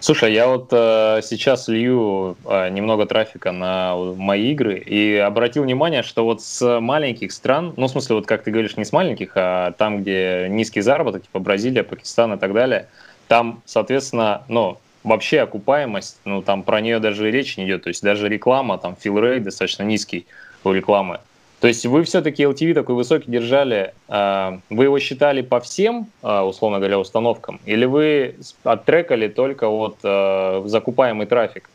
Слушай, 0.00 0.32
я 0.32 0.48
вот 0.48 0.68
э, 0.72 1.20
сейчас 1.22 1.68
лью 1.68 2.36
э, 2.44 2.68
немного 2.70 3.06
трафика 3.06 3.52
на 3.52 3.94
мои 3.96 4.50
игры 4.50 4.78
и 4.78 5.16
обратил 5.16 5.62
внимание, 5.62 6.02
что 6.02 6.24
вот 6.24 6.42
с 6.42 6.80
маленьких 6.80 7.30
стран, 7.30 7.72
ну, 7.76 7.86
в 7.86 7.90
смысле, 7.90 8.16
вот 8.16 8.26
как 8.26 8.42
ты 8.42 8.50
говоришь, 8.50 8.76
не 8.76 8.84
с 8.84 8.92
маленьких, 8.92 9.32
а 9.36 9.70
там, 9.72 10.02
где 10.02 10.48
низкий 10.50 10.80
заработок, 10.80 11.22
типа 11.22 11.38
Бразилия, 11.38 11.84
Пакистан 11.84 12.34
и 12.34 12.36
так 12.36 12.52
далее, 12.52 12.88
там, 13.28 13.62
соответственно, 13.64 14.42
ну, 14.48 14.78
вообще 15.04 15.40
окупаемость, 15.40 16.18
ну, 16.24 16.42
там 16.42 16.64
про 16.64 16.80
нее 16.80 16.98
даже 16.98 17.30
речь 17.30 17.56
не 17.56 17.64
идет, 17.64 17.84
то 17.84 17.88
есть 17.88 18.02
даже 18.02 18.28
реклама, 18.28 18.78
там, 18.78 18.96
филрейт 18.96 19.44
достаточно 19.44 19.84
низкий 19.84 20.26
у 20.64 20.72
рекламы. 20.72 21.20
То 21.62 21.68
есть 21.68 21.86
вы 21.86 22.02
все-таки 22.02 22.42
LTV 22.42 22.74
такой 22.74 22.96
высокий 22.96 23.30
держали, 23.30 23.94
а, 24.08 24.58
вы 24.68 24.84
его 24.84 24.98
считали 24.98 25.42
по 25.42 25.60
всем, 25.60 26.08
а, 26.20 26.42
условно 26.44 26.78
говоря, 26.78 26.98
установкам, 26.98 27.60
или 27.64 27.84
вы 27.84 28.34
оттрекали 28.64 29.28
только 29.28 29.68
вот 29.68 29.98
а, 30.02 30.64
закупаемый 30.66 31.26
трафик? 31.26 31.70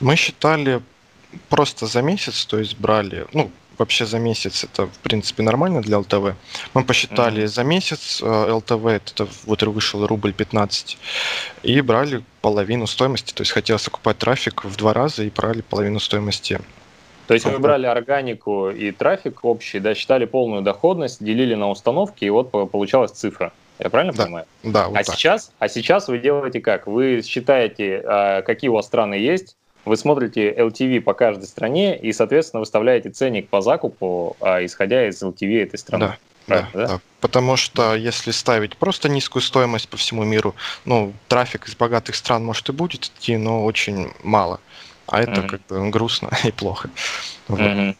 Мы 0.00 0.16
считали 0.16 0.80
просто 1.50 1.84
за 1.84 2.00
месяц, 2.00 2.46
то 2.46 2.58
есть 2.58 2.78
брали, 2.78 3.26
ну, 3.34 3.50
вообще 3.76 4.06
за 4.06 4.18
месяц 4.18 4.64
это, 4.64 4.86
в 4.86 4.98
принципе, 5.00 5.42
нормально 5.42 5.82
для 5.82 5.98
ЛТВ. 5.98 6.34
Мы 6.72 6.84
посчитали 6.84 7.42
mm-hmm. 7.42 7.48
за 7.48 7.64
месяц 7.64 8.22
ЛТВ, 8.22 8.86
это 8.86 9.28
вот 9.44 9.62
вышел 9.62 10.06
рубль 10.06 10.32
15, 10.32 10.96
и 11.64 11.80
брали 11.82 12.24
половину 12.40 12.86
стоимости, 12.86 13.34
то 13.34 13.42
есть 13.42 13.52
хотелось 13.52 13.86
окупать 13.86 14.16
трафик 14.16 14.64
в 14.64 14.74
два 14.76 14.94
раза 14.94 15.22
и 15.22 15.28
брали 15.28 15.60
половину 15.60 16.00
стоимости 16.00 16.58
то 17.28 17.34
есть 17.34 17.44
вы 17.44 17.58
брали 17.58 17.84
органику 17.84 18.70
и 18.70 18.90
трафик 18.90 19.44
общий, 19.44 19.80
да, 19.80 19.94
считали 19.94 20.24
полную 20.24 20.62
доходность, 20.62 21.22
делили 21.22 21.54
на 21.54 21.68
установки, 21.68 22.24
и 22.24 22.30
вот 22.30 22.50
получалась 22.50 23.10
цифра. 23.10 23.52
Я 23.78 23.90
правильно 23.90 24.14
да, 24.14 24.24
понимаю? 24.24 24.46
Да. 24.62 24.88
Вот 24.88 24.96
а, 24.96 25.04
сейчас, 25.04 25.52
а 25.58 25.68
сейчас 25.68 26.08
вы 26.08 26.18
делаете 26.18 26.60
как? 26.60 26.86
Вы 26.86 27.22
считаете, 27.22 28.02
а, 28.02 28.40
какие 28.40 28.70
у 28.70 28.72
вас 28.72 28.86
страны 28.86 29.14
есть, 29.14 29.56
вы 29.84 29.98
смотрите 29.98 30.50
LTV 30.50 31.02
по 31.02 31.12
каждой 31.12 31.44
стране 31.44 31.98
и, 31.98 32.14
соответственно, 32.14 32.60
выставляете 32.60 33.10
ценник 33.10 33.50
по 33.50 33.60
закупу, 33.60 34.38
а, 34.40 34.64
исходя 34.64 35.06
из 35.06 35.22
LTV 35.22 35.64
этой 35.64 35.78
страны. 35.78 36.06
Да. 36.06 36.16
Да, 36.48 36.68
да? 36.72 36.86
да. 36.86 37.00
Потому 37.20 37.56
что 37.56 37.94
если 37.94 38.30
ставить 38.30 38.78
просто 38.78 39.10
низкую 39.10 39.42
стоимость 39.42 39.90
по 39.90 39.98
всему 39.98 40.24
миру, 40.24 40.54
ну, 40.86 41.12
трафик 41.28 41.68
из 41.68 41.76
богатых 41.76 42.14
стран 42.14 42.42
может 42.42 42.70
и 42.70 42.72
будет 42.72 43.04
идти, 43.04 43.36
но 43.36 43.66
очень 43.66 44.12
мало. 44.22 44.60
А 45.08 45.22
это 45.22 45.40
mm-hmm. 45.40 45.48
как 45.48 45.60
бы 45.66 45.90
грустно 45.90 46.30
и 46.44 46.52
плохо. 46.52 46.90
Mm-hmm. 47.48 47.96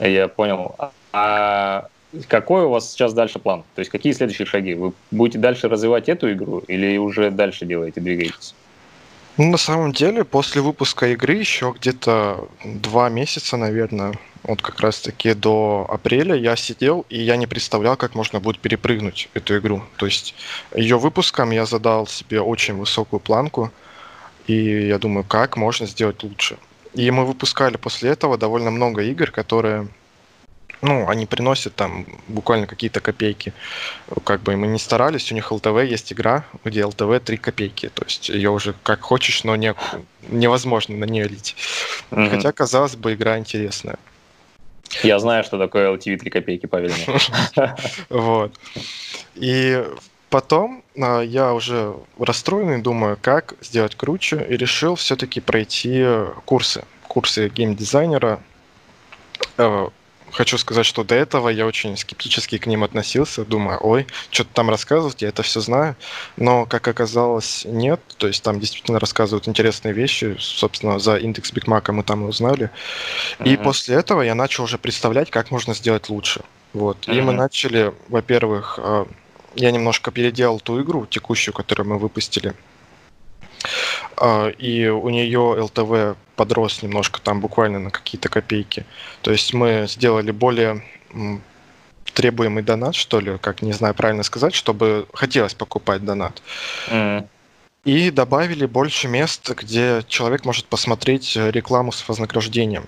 Я 0.00 0.28
понял. 0.28 0.74
А 1.12 1.88
какой 2.28 2.64
у 2.64 2.70
вас 2.70 2.90
сейчас 2.90 3.12
дальше 3.12 3.38
план? 3.38 3.64
То 3.74 3.80
есть 3.80 3.90
какие 3.90 4.12
следующие 4.12 4.46
шаги? 4.46 4.74
Вы 4.74 4.92
будете 5.10 5.38
дальше 5.38 5.68
развивать 5.68 6.08
эту 6.08 6.32
игру 6.32 6.60
или 6.60 6.96
уже 6.96 7.30
дальше 7.30 7.66
делаете, 7.66 8.00
двигаетесь? 8.00 8.54
Ну, 9.36 9.50
на 9.50 9.56
самом 9.58 9.92
деле, 9.92 10.24
после 10.24 10.62
выпуска 10.62 11.06
игры 11.08 11.34
еще 11.34 11.72
где-то 11.78 12.48
два 12.64 13.08
месяца, 13.08 13.56
наверное, 13.56 14.14
вот 14.42 14.62
как 14.62 14.80
раз-таки 14.80 15.34
до 15.34 15.86
апреля 15.88 16.34
я 16.34 16.56
сидел, 16.56 17.04
и 17.08 17.20
я 17.20 17.36
не 17.36 17.46
представлял, 17.46 17.96
как 17.96 18.16
можно 18.16 18.40
будет 18.40 18.58
перепрыгнуть 18.58 19.28
эту 19.34 19.58
игру. 19.58 19.82
То 19.96 20.06
есть 20.06 20.34
ее 20.74 20.98
выпуском 20.98 21.50
я 21.50 21.66
задал 21.66 22.06
себе 22.06 22.40
очень 22.40 22.74
высокую 22.74 23.20
планку– 23.20 23.70
и 24.48 24.88
я 24.88 24.98
думаю, 24.98 25.24
как 25.24 25.56
можно 25.56 25.86
сделать 25.86 26.22
лучше. 26.24 26.58
И 26.94 27.10
мы 27.10 27.24
выпускали 27.24 27.76
после 27.76 28.10
этого 28.10 28.36
довольно 28.36 28.70
много 28.70 29.02
игр, 29.02 29.30
которые 29.30 29.88
ну, 30.80 31.08
они 31.08 31.26
приносят 31.26 31.74
там 31.74 32.06
буквально 32.28 32.66
какие-то 32.66 33.00
копейки. 33.00 33.52
Как 34.24 34.40
бы 34.42 34.56
мы 34.56 34.68
не 34.68 34.78
старались, 34.78 35.30
у 35.32 35.34
них 35.34 35.50
ЛТВ 35.50 35.82
есть 35.84 36.12
игра, 36.12 36.44
где 36.64 36.84
ЛТВ 36.84 37.20
3 37.24 37.36
копейки. 37.36 37.88
То 37.88 38.04
есть 38.04 38.28
ее 38.28 38.50
уже 38.50 38.74
как 38.82 39.00
хочешь, 39.00 39.44
но 39.44 39.56
не, 39.56 39.74
невозможно 40.28 40.96
на 40.96 41.04
нее 41.04 41.26
лить. 41.26 41.56
Mm-hmm. 42.10 42.30
Хотя, 42.30 42.52
казалось 42.52 42.96
бы, 42.96 43.14
игра 43.14 43.38
интересная. 43.38 43.98
Я 45.02 45.18
знаю, 45.18 45.44
что 45.44 45.58
такое 45.58 45.90
LTV 45.92 46.16
3 46.16 46.30
копейки, 46.30 46.66
Павел. 46.66 46.94
Вот. 48.08 48.52
И 49.34 49.84
Потом 50.30 50.82
э, 50.94 51.22
я 51.26 51.54
уже 51.54 51.94
расстроенный, 52.18 52.82
думаю, 52.82 53.18
как 53.20 53.54
сделать 53.60 53.94
круче, 53.94 54.46
и 54.48 54.56
решил 54.56 54.94
все-таки 54.94 55.40
пройти 55.40 56.04
курсы, 56.44 56.84
курсы 57.06 57.48
геймдизайнера. 57.48 58.40
Э, 59.56 59.88
хочу 60.30 60.58
сказать, 60.58 60.86
что 60.86 61.04
до 61.04 61.14
этого 61.14 61.48
я 61.48 61.66
очень 61.66 61.96
скептически 61.96 62.58
к 62.58 62.66
ним 62.66 62.84
относился, 62.84 63.44
думаю, 63.44 63.78
ой, 63.80 64.06
что-то 64.30 64.50
там 64.52 64.70
рассказывают, 64.70 65.20
я 65.22 65.28
это 65.28 65.42
все 65.42 65.60
знаю. 65.60 65.96
Но, 66.36 66.66
как 66.66 66.86
оказалось, 66.88 67.64
нет. 67.64 68.00
То 68.18 68.26
есть 68.26 68.42
там 68.42 68.60
действительно 68.60 68.98
рассказывают 68.98 69.48
интересные 69.48 69.94
вещи. 69.94 70.36
Собственно, 70.38 70.98
за 70.98 71.16
индекс 71.16 71.52
Бигмака 71.52 71.92
мы 71.92 72.02
там 72.02 72.24
и 72.24 72.28
узнали. 72.28 72.70
Mm-hmm. 73.38 73.48
И 73.48 73.56
после 73.56 73.96
этого 73.96 74.22
я 74.22 74.34
начал 74.34 74.64
уже 74.64 74.78
представлять, 74.78 75.30
как 75.30 75.50
можно 75.50 75.74
сделать 75.74 76.08
лучше. 76.08 76.42
Вот. 76.72 77.08
Mm-hmm. 77.08 77.16
И 77.16 77.20
мы 77.22 77.32
начали, 77.32 77.94
во-первых, 78.08 78.78
э, 78.82 79.06
я 79.58 79.70
немножко 79.70 80.10
переделал 80.10 80.60
ту 80.60 80.80
игру 80.82 81.06
текущую, 81.06 81.52
которую 81.52 81.88
мы 81.88 81.98
выпустили. 81.98 82.54
А, 84.16 84.48
и 84.48 84.86
у 84.86 85.08
нее 85.10 85.38
ЛТВ 85.38 86.16
подрос 86.36 86.82
немножко 86.82 87.20
там 87.20 87.40
буквально 87.40 87.78
на 87.78 87.90
какие-то 87.90 88.28
копейки. 88.28 88.86
То 89.22 89.32
есть 89.32 89.52
мы 89.52 89.86
сделали 89.88 90.30
более 90.30 90.82
требуемый 92.14 92.62
донат, 92.62 92.94
что 92.94 93.20
ли, 93.20 93.38
как 93.38 93.62
не 93.62 93.72
знаю 93.72 93.94
правильно 93.94 94.22
сказать, 94.22 94.54
чтобы 94.54 95.06
хотелось 95.12 95.54
покупать 95.54 96.04
донат. 96.04 96.40
Mm. 96.88 97.26
И 97.84 98.10
добавили 98.10 98.66
больше 98.66 99.08
мест, 99.08 99.50
где 99.50 100.04
человек 100.06 100.44
может 100.44 100.66
посмотреть 100.66 101.36
рекламу 101.36 101.92
с 101.92 102.08
вознаграждением. 102.08 102.86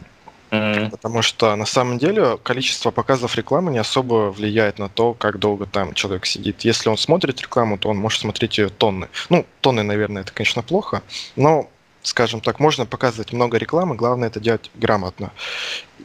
Mm-hmm. 0.50 0.90
Потому 0.90 1.22
что 1.22 1.54
на 1.54 1.66
самом 1.66 1.98
деле 1.98 2.36
количество 2.42 2.90
показов 2.90 3.36
рекламы 3.36 3.70
не 3.70 3.78
особо 3.78 4.30
влияет 4.30 4.78
на 4.78 4.88
то, 4.88 5.14
как 5.14 5.38
долго 5.38 5.66
там 5.66 5.94
человек 5.94 6.26
сидит. 6.26 6.62
Если 6.62 6.88
он 6.88 6.98
смотрит 6.98 7.40
рекламу, 7.40 7.78
то 7.78 7.88
он 7.88 7.98
может 7.98 8.20
смотреть 8.20 8.58
ее 8.58 8.68
тонны. 8.68 9.08
Ну, 9.28 9.46
тонны, 9.60 9.82
наверное, 9.82 10.22
это, 10.22 10.32
конечно, 10.32 10.62
плохо, 10.62 11.02
но, 11.36 11.68
скажем 12.02 12.40
так, 12.40 12.58
можно 12.58 12.84
показывать 12.84 13.32
много 13.32 13.58
рекламы, 13.58 13.94
главное 13.94 14.28
это 14.28 14.40
делать 14.40 14.70
грамотно. 14.74 15.30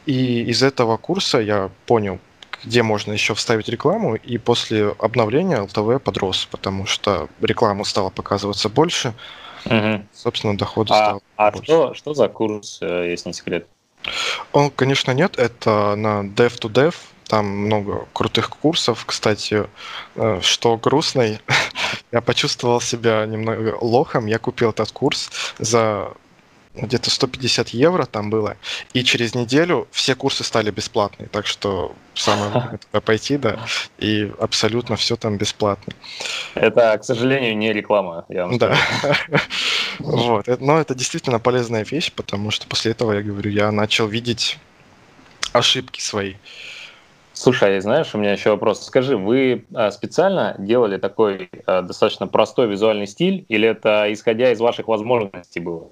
И 0.06 0.42
из 0.42 0.62
этого 0.62 0.96
курса 0.96 1.38
я 1.38 1.70
понял, 1.86 2.20
где 2.64 2.82
можно 2.82 3.12
еще 3.12 3.34
вставить 3.34 3.68
рекламу, 3.68 4.14
и 4.14 4.38
после 4.38 4.94
обновления 4.98 5.58
LTV 5.58 5.98
подрос, 5.98 6.46
потому 6.50 6.86
что 6.86 7.28
реклама 7.40 7.84
стала 7.84 8.10
показываться 8.10 8.68
больше, 8.68 9.14
угу. 9.64 10.04
собственно, 10.12 10.56
доходы 10.56 10.92
а, 10.92 10.96
стало 10.96 11.20
а 11.36 11.50
больше. 11.50 11.64
Что, 11.64 11.94
что 11.94 12.14
за 12.14 12.28
курс, 12.28 12.78
э, 12.80 13.10
если 13.10 13.30
не 13.30 13.34
секрет? 13.34 13.66
Он, 14.52 14.70
конечно, 14.70 15.12
нет. 15.12 15.38
Это 15.38 15.94
на 15.96 16.22
Dev 16.22 16.58
to 16.58 16.70
Dev. 16.70 16.94
Там 17.28 17.46
много 17.46 18.06
крутых 18.12 18.50
курсов. 18.50 19.04
Кстати, 19.04 19.66
э, 20.14 20.40
что 20.42 20.76
грустный, 20.76 21.40
я 22.12 22.20
почувствовал 22.20 22.80
себя 22.80 23.26
немного 23.26 23.76
лохом. 23.80 24.26
Я 24.26 24.38
купил 24.38 24.70
этот 24.70 24.92
курс 24.92 25.30
за 25.58 26.12
где-то 26.76 27.10
150 27.10 27.70
евро 27.70 28.06
там 28.06 28.30
было, 28.30 28.56
и 28.92 29.02
через 29.04 29.34
неделю 29.34 29.88
все 29.90 30.14
курсы 30.14 30.44
стали 30.44 30.70
бесплатные, 30.70 31.28
так 31.28 31.46
что 31.46 31.94
самое 32.14 32.50
время 32.50 32.78
туда 32.78 33.00
пойти, 33.00 33.36
да, 33.36 33.58
и 33.98 34.32
абсолютно 34.38 34.96
все 34.96 35.16
там 35.16 35.36
бесплатно. 35.36 35.92
Это, 36.54 36.96
к 36.98 37.04
сожалению, 37.04 37.56
не 37.56 37.72
реклама, 37.72 38.24
я 38.28 38.46
вам 38.46 38.58
Да. 38.58 38.76
Вот, 39.98 40.46
э, 40.46 40.58
но 40.60 40.78
это 40.78 40.94
действительно 40.94 41.38
полезная 41.38 41.82
вещь, 41.82 42.12
потому 42.12 42.50
что 42.50 42.66
после 42.66 42.92
этого, 42.92 43.12
я 43.12 43.22
говорю, 43.22 43.50
я 43.50 43.72
начал 43.72 44.06
видеть 44.06 44.58
ошибки 45.54 46.00
свои. 46.00 46.34
Слушай, 47.32 47.76
а 47.76 47.80
знаешь, 47.82 48.14
у 48.14 48.18
меня 48.18 48.32
еще 48.32 48.50
вопрос. 48.50 48.84
Скажи, 48.86 49.14
вы 49.16 49.66
а, 49.74 49.90
специально 49.90 50.54
делали 50.58 50.96
такой 50.96 51.50
а, 51.66 51.82
достаточно 51.82 52.26
простой 52.26 52.66
визуальный 52.66 53.06
стиль, 53.06 53.44
или 53.48 53.68
это 53.68 54.10
исходя 54.10 54.52
из 54.52 54.58
ваших 54.58 54.88
возможностей 54.88 55.60
было? 55.60 55.90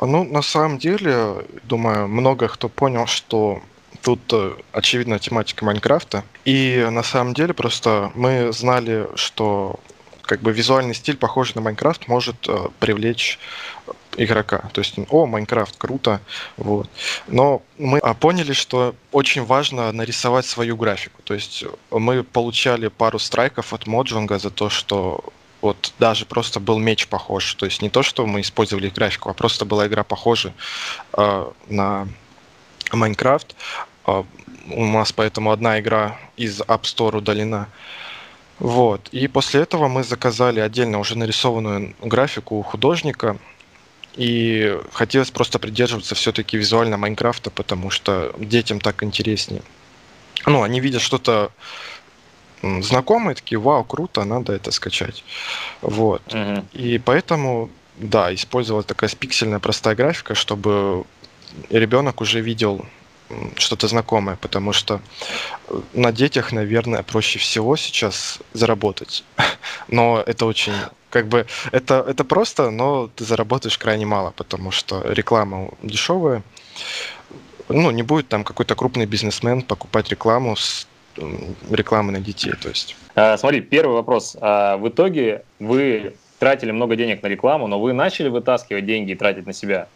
Ну, 0.00 0.24
на 0.24 0.42
самом 0.42 0.78
деле, 0.78 1.44
думаю, 1.64 2.08
много 2.08 2.48
кто 2.48 2.68
понял, 2.68 3.06
что 3.06 3.62
тут 4.02 4.20
э, 4.32 4.52
очевидно 4.72 5.18
тематика 5.18 5.64
Майнкрафта. 5.64 6.24
И 6.44 6.86
на 6.90 7.02
самом 7.02 7.34
деле 7.34 7.52
просто 7.52 8.10
мы 8.14 8.52
знали, 8.52 9.08
что 9.14 9.78
как 10.22 10.40
бы 10.40 10.52
визуальный 10.52 10.94
стиль, 10.94 11.16
похожий 11.16 11.56
на 11.56 11.60
Майнкрафт, 11.60 12.08
может 12.08 12.48
э, 12.48 12.68
привлечь 12.78 13.38
игрока. 14.16 14.70
То 14.72 14.80
есть, 14.80 14.94
о, 15.10 15.26
Майнкрафт, 15.26 15.76
круто. 15.76 16.20
Вот. 16.56 16.88
Но 17.26 17.62
мы 17.78 17.98
а, 17.98 18.14
поняли, 18.14 18.52
что 18.52 18.94
очень 19.12 19.44
важно 19.44 19.92
нарисовать 19.92 20.46
свою 20.46 20.76
графику. 20.76 21.20
То 21.24 21.34
есть 21.34 21.64
мы 21.90 22.22
получали 22.22 22.88
пару 22.88 23.18
страйков 23.18 23.72
от 23.72 23.86
Моджунга 23.86 24.38
за 24.38 24.50
то, 24.50 24.70
что 24.70 25.24
вот 25.60 25.92
даже 25.98 26.26
просто 26.26 26.60
был 26.60 26.78
меч 26.78 27.06
похож. 27.06 27.54
То 27.54 27.66
есть 27.66 27.82
не 27.82 27.90
то, 27.90 28.02
что 28.02 28.26
мы 28.26 28.40
использовали 28.40 28.88
графику, 28.88 29.30
а 29.30 29.34
просто 29.34 29.64
была 29.64 29.86
игра 29.86 30.04
похожа 30.04 30.52
э, 31.12 31.50
на 31.68 32.08
Майнкрафт. 32.92 33.54
Э, 34.06 34.24
у 34.70 34.84
нас 34.86 35.12
поэтому 35.12 35.50
одна 35.50 35.80
игра 35.80 36.18
из 36.36 36.60
App 36.60 36.82
Store 36.82 37.18
удалена. 37.18 37.68
Вот. 38.58 39.08
И 39.12 39.26
после 39.28 39.62
этого 39.62 39.88
мы 39.88 40.04
заказали 40.04 40.60
отдельно 40.60 40.98
уже 40.98 41.16
нарисованную 41.16 41.94
графику 42.02 42.56
у 42.56 42.62
художника. 42.62 43.36
И 44.16 44.78
хотелось 44.92 45.30
просто 45.30 45.58
придерживаться 45.58 46.14
все-таки 46.14 46.56
визуально 46.56 46.96
Майнкрафта, 46.96 47.50
потому 47.50 47.90
что 47.90 48.34
детям 48.38 48.80
так 48.80 49.02
интереснее. 49.02 49.62
Ну, 50.46 50.62
они 50.62 50.80
видят 50.80 51.00
что-то 51.00 51.52
знакомые, 52.62 53.34
такие, 53.34 53.58
вау, 53.58 53.84
круто, 53.84 54.24
надо 54.24 54.52
это 54.52 54.70
скачать. 54.70 55.24
Вот. 55.82 56.22
Мгм. 56.32 56.66
И 56.72 56.98
поэтому, 56.98 57.70
да, 57.96 58.34
использовалась 58.34 58.86
такая 58.86 59.10
пиксельная 59.10 59.58
простая 59.58 59.94
графика, 59.94 60.34
чтобы 60.34 61.04
ребенок 61.70 62.20
уже 62.20 62.40
видел 62.40 62.84
что-то 63.56 63.88
знакомое, 63.88 64.36
потому 64.36 64.72
что 64.72 65.00
э, 65.68 65.80
на 65.94 66.12
детях, 66.12 66.52
наверное, 66.52 67.02
проще 67.02 67.38
всего 67.38 67.76
сейчас 67.76 68.40
заработать. 68.52 69.24
Но 69.88 70.22
это 70.26 70.46
очень, 70.46 70.72
как 71.10 71.28
бы, 71.28 71.46
это, 71.72 72.04
это 72.06 72.24
просто, 72.24 72.70
но 72.70 73.08
ты 73.14 73.24
заработаешь 73.24 73.78
крайне 73.78 74.06
мало, 74.06 74.32
потому 74.32 74.70
что 74.70 75.02
реклама 75.12 75.70
дешевая. 75.82 76.42
Ну, 77.68 77.90
не 77.92 78.02
будет 78.02 78.28
там 78.28 78.42
какой-то 78.42 78.74
крупный 78.74 79.06
бизнесмен 79.06 79.62
покупать 79.62 80.08
рекламу 80.08 80.56
с 80.56 80.88
рекламы 81.70 82.12
на 82.12 82.20
детей, 82.20 82.52
то 82.60 82.68
есть. 82.68 82.96
А, 83.14 83.36
смотри, 83.36 83.60
первый 83.60 83.94
вопрос. 83.94 84.36
А, 84.40 84.76
в 84.76 84.88
итоге 84.88 85.42
вы 85.58 86.14
тратили 86.38 86.70
много 86.70 86.96
денег 86.96 87.22
на 87.22 87.26
рекламу, 87.26 87.66
но 87.66 87.80
вы 87.80 87.92
начали 87.92 88.28
вытаскивать 88.28 88.86
деньги 88.86 89.12
и 89.12 89.14
тратить 89.14 89.46
на 89.46 89.52
себя? 89.52 89.88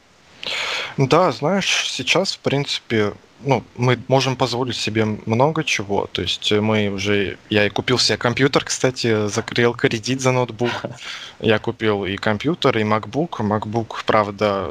Да, 0.97 1.33
знаешь, 1.33 1.87
сейчас, 1.89 2.35
в 2.35 2.39
принципе, 2.39 3.15
ну, 3.41 3.63
мы 3.77 3.99
можем 4.09 4.37
позволить 4.37 4.77
себе 4.77 5.05
много 5.05 5.65
чего. 5.65 6.09
То 6.13 6.23
есть 6.23 6.53
мы 6.53 6.89
уже... 6.89 7.39
Я 7.51 7.67
и 7.67 7.71
купил 7.71 7.99
себе 7.99 8.19
компьютер, 8.19 8.65
кстати, 8.65 9.27
закрыл 9.29 9.75
кредит 9.75 10.21
за 10.21 10.33
ноутбук. 10.33 10.71
Я 11.41 11.59
купил 11.59 12.05
и 12.05 12.17
компьютер, 12.17 12.79
и 12.79 12.83
MacBook. 12.83 13.41
MacBook, 13.41 14.05
правда, 14.07 14.71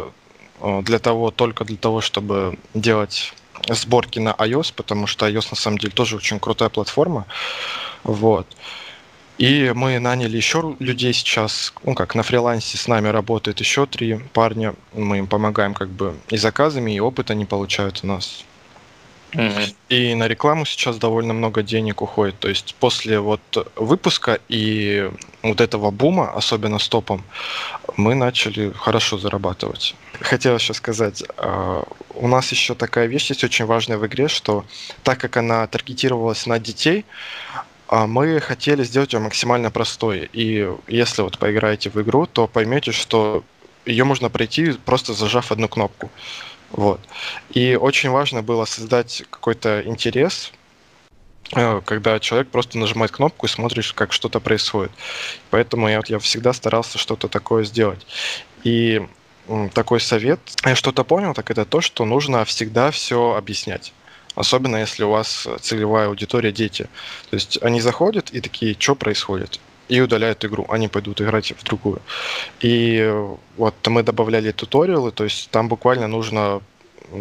э, 0.62 0.82
для 0.84 1.00
того, 1.00 1.32
только 1.32 1.66
для 1.66 1.78
того, 1.78 2.02
чтобы 2.02 2.58
делать 2.74 3.34
сборки 3.70 4.20
на 4.20 4.32
iOS, 4.32 4.74
потому 4.76 5.08
что 5.08 5.28
iOS 5.28 5.48
на 5.52 5.58
самом 5.58 5.78
деле 5.78 5.94
тоже 5.94 6.16
очень 6.16 6.40
крутая 6.40 6.70
платформа. 6.70 7.26
Вот. 8.04 8.48
И 9.38 9.72
мы 9.74 9.98
наняли 10.00 10.38
еще 10.38 10.76
людей 10.80 11.12
сейчас, 11.14 11.74
ну 11.84 11.96
как, 11.96 12.14
на 12.14 12.24
фрилансе 12.24 12.78
с 12.78 12.88
нами 12.88 13.08
работает 13.08 13.60
еще 13.60 13.86
три 13.86 14.20
парня. 14.34 14.76
Мы 14.94 15.20
им 15.20 15.28
помогаем 15.28 15.74
как 15.74 15.90
бы 15.90 16.16
и 16.30 16.38
заказами, 16.38 16.96
и 16.96 17.00
опыт 17.00 17.32
они 17.32 17.46
получают 17.46 18.02
у 18.04 18.08
нас. 18.08 18.46
И 19.90 20.16
на 20.16 20.28
рекламу 20.28 20.66
сейчас 20.66 20.98
довольно 20.98 21.34
много 21.34 21.64
денег 21.64 22.02
уходит. 22.02 22.40
То 22.40 22.50
есть 22.50 22.76
после 22.80 23.20
вот 23.20 23.42
выпуска 23.76 24.40
и 24.50 25.10
вот 25.42 25.62
этого 25.62 25.92
бума, 25.92 26.32
особенно 26.32 26.80
с 26.80 26.88
топом, 26.88 27.24
мы 27.98 28.16
начали 28.16 28.72
хорошо 28.72 29.18
зарабатывать. 29.18 29.96
Хотел 30.20 30.56
еще 30.56 30.74
сказать, 30.74 31.24
а, 31.38 31.84
у 32.14 32.28
нас 32.28 32.52
еще 32.52 32.76
такая 32.76 33.08
вещь 33.08 33.30
есть 33.30 33.44
очень 33.44 33.66
важная 33.66 33.98
в 33.98 34.06
игре, 34.06 34.28
что 34.28 34.66
так 35.04 35.20
как 35.20 35.38
она 35.38 35.66
таргетировалась 35.68 36.46
на 36.46 36.60
детей, 36.60 37.06
а, 37.88 38.08
мы 38.08 38.40
хотели 38.40 38.84
сделать 38.84 39.14
ее 39.14 39.20
максимально 39.20 39.72
простой. 39.72 40.30
И 40.34 40.68
если 40.88 41.22
вот 41.22 41.38
поиграете 41.38 41.90
в 41.90 42.02
игру, 42.02 42.26
то 42.26 42.48
поймете, 42.48 42.92
что 42.92 43.44
ее 43.86 44.04
можно 44.04 44.30
пройти 44.30 44.72
просто 44.86 45.14
зажав 45.14 45.52
одну 45.52 45.68
кнопку. 45.68 46.10
Вот. 46.74 47.00
И 47.52 47.76
очень 47.76 48.10
важно 48.10 48.42
было 48.42 48.66
создать 48.66 49.24
какой-то 49.30 49.82
интерес, 49.86 50.52
э, 51.56 51.82
когда 51.86 52.20
человек 52.20 52.50
просто 52.50 52.78
нажимает 52.80 53.12
кнопку 53.12 53.46
и 53.46 53.50
смотришь, 53.50 53.94
как 53.94 54.12
что-то 54.12 54.40
происходит. 54.40 54.92
Поэтому 55.52 55.88
я, 55.88 55.98
вот- 55.98 56.10
я 56.10 56.20
всегда 56.20 56.52
старался 56.52 56.98
что-то 56.98 57.28
такое 57.28 57.64
сделать. 57.64 58.06
И 58.64 59.02
такой 59.74 60.00
совет, 60.00 60.40
я 60.66 60.76
что-то 60.76 61.04
понял, 61.04 61.34
так 61.34 61.52
это 61.52 61.66
то, 61.66 61.82
что 61.82 62.06
нужно 62.06 62.44
всегда 62.46 62.92
все 62.92 63.36
объяснять. 63.36 63.94
Особенно 64.36 64.78
если 64.78 65.04
у 65.04 65.12
вас 65.12 65.48
целевая 65.62 66.08
аудитория 66.08 66.52
дети. 66.52 66.84
То 67.30 67.36
есть 67.36 67.62
они 67.62 67.82
заходят 67.82 68.32
и 68.32 68.42
такие, 68.42 68.76
что 68.80 68.96
происходит? 68.96 69.60
И 69.94 70.02
удаляют 70.02 70.44
игру, 70.44 70.66
они 70.70 70.88
пойдут 70.88 71.22
играть 71.22 71.54
в 71.56 71.64
другую. 71.64 72.02
И 72.62 73.14
вот 73.58 73.76
мы 73.88 74.02
добавляли 74.02 74.52
туториалы, 74.52 75.12
то 75.12 75.24
есть 75.24 75.52
там 75.52 75.68
буквально 75.70 76.08
нужно 76.08 76.62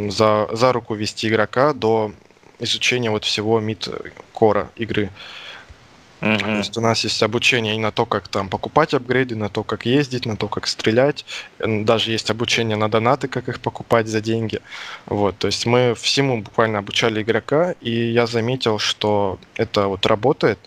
за, 0.08 0.48
за 0.52 0.72
руку 0.72 0.94
вести 0.94 1.28
игрока 1.28 1.74
до 1.74 2.12
изучения 2.60 3.10
вот 3.10 3.24
всего 3.24 3.60
мид-кора 3.60 4.70
игры. 4.76 5.10
То 6.20 6.28
Мгм. 6.28 6.58
есть 6.58 6.78
у 6.78 6.80
нас 6.80 7.04
есть 7.04 7.22
обучение 7.22 7.74
и 7.74 7.78
на 7.78 7.90
то, 7.90 8.06
как 8.06 8.28
там 8.28 8.48
покупать 8.48 8.94
апгрейды, 8.94 9.36
на 9.36 9.48
то, 9.48 9.64
как 9.64 9.84
ездить, 9.84 10.24
на 10.24 10.36
то, 10.36 10.48
как 10.48 10.66
стрелять. 10.66 11.26
Даже 11.58 12.12
есть 12.12 12.30
обучение 12.30 12.76
на 12.76 12.88
донаты, 12.88 13.28
как 13.28 13.48
их 13.48 13.60
покупать 13.60 14.06
за 14.06 14.20
деньги. 14.20 14.60
Вот, 15.06 15.36
то 15.36 15.48
есть 15.48 15.66
мы 15.66 15.94
всему 15.94 16.40
буквально 16.40 16.78
обучали 16.78 17.20
игрока, 17.20 17.74
и 17.80 17.90
я 17.90 18.26
заметил, 18.26 18.78
что 18.78 19.38
это 19.56 19.88
вот 19.88 20.06
работает. 20.06 20.58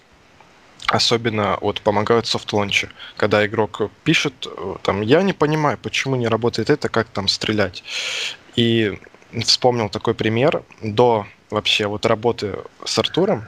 Особенно 0.87 1.57
вот 1.61 1.81
помогают 1.81 2.27
софт-лончи, 2.27 2.89
когда 3.17 3.45
игрок 3.45 3.89
пишет, 4.03 4.45
э, 4.45 4.75
там, 4.83 5.01
я 5.01 5.23
не 5.23 5.33
понимаю, 5.33 5.79
почему 5.81 6.15
не 6.15 6.27
работает 6.27 6.69
это, 6.69 6.89
как 6.89 7.07
там 7.07 7.27
стрелять. 7.27 7.83
И 8.55 8.99
вспомнил 9.43 9.89
такой 9.89 10.13
пример 10.13 10.63
до 10.81 11.25
вообще 11.49 11.87
вот 11.87 12.05
работы 12.05 12.59
с 12.83 12.99
Артуром, 12.99 13.45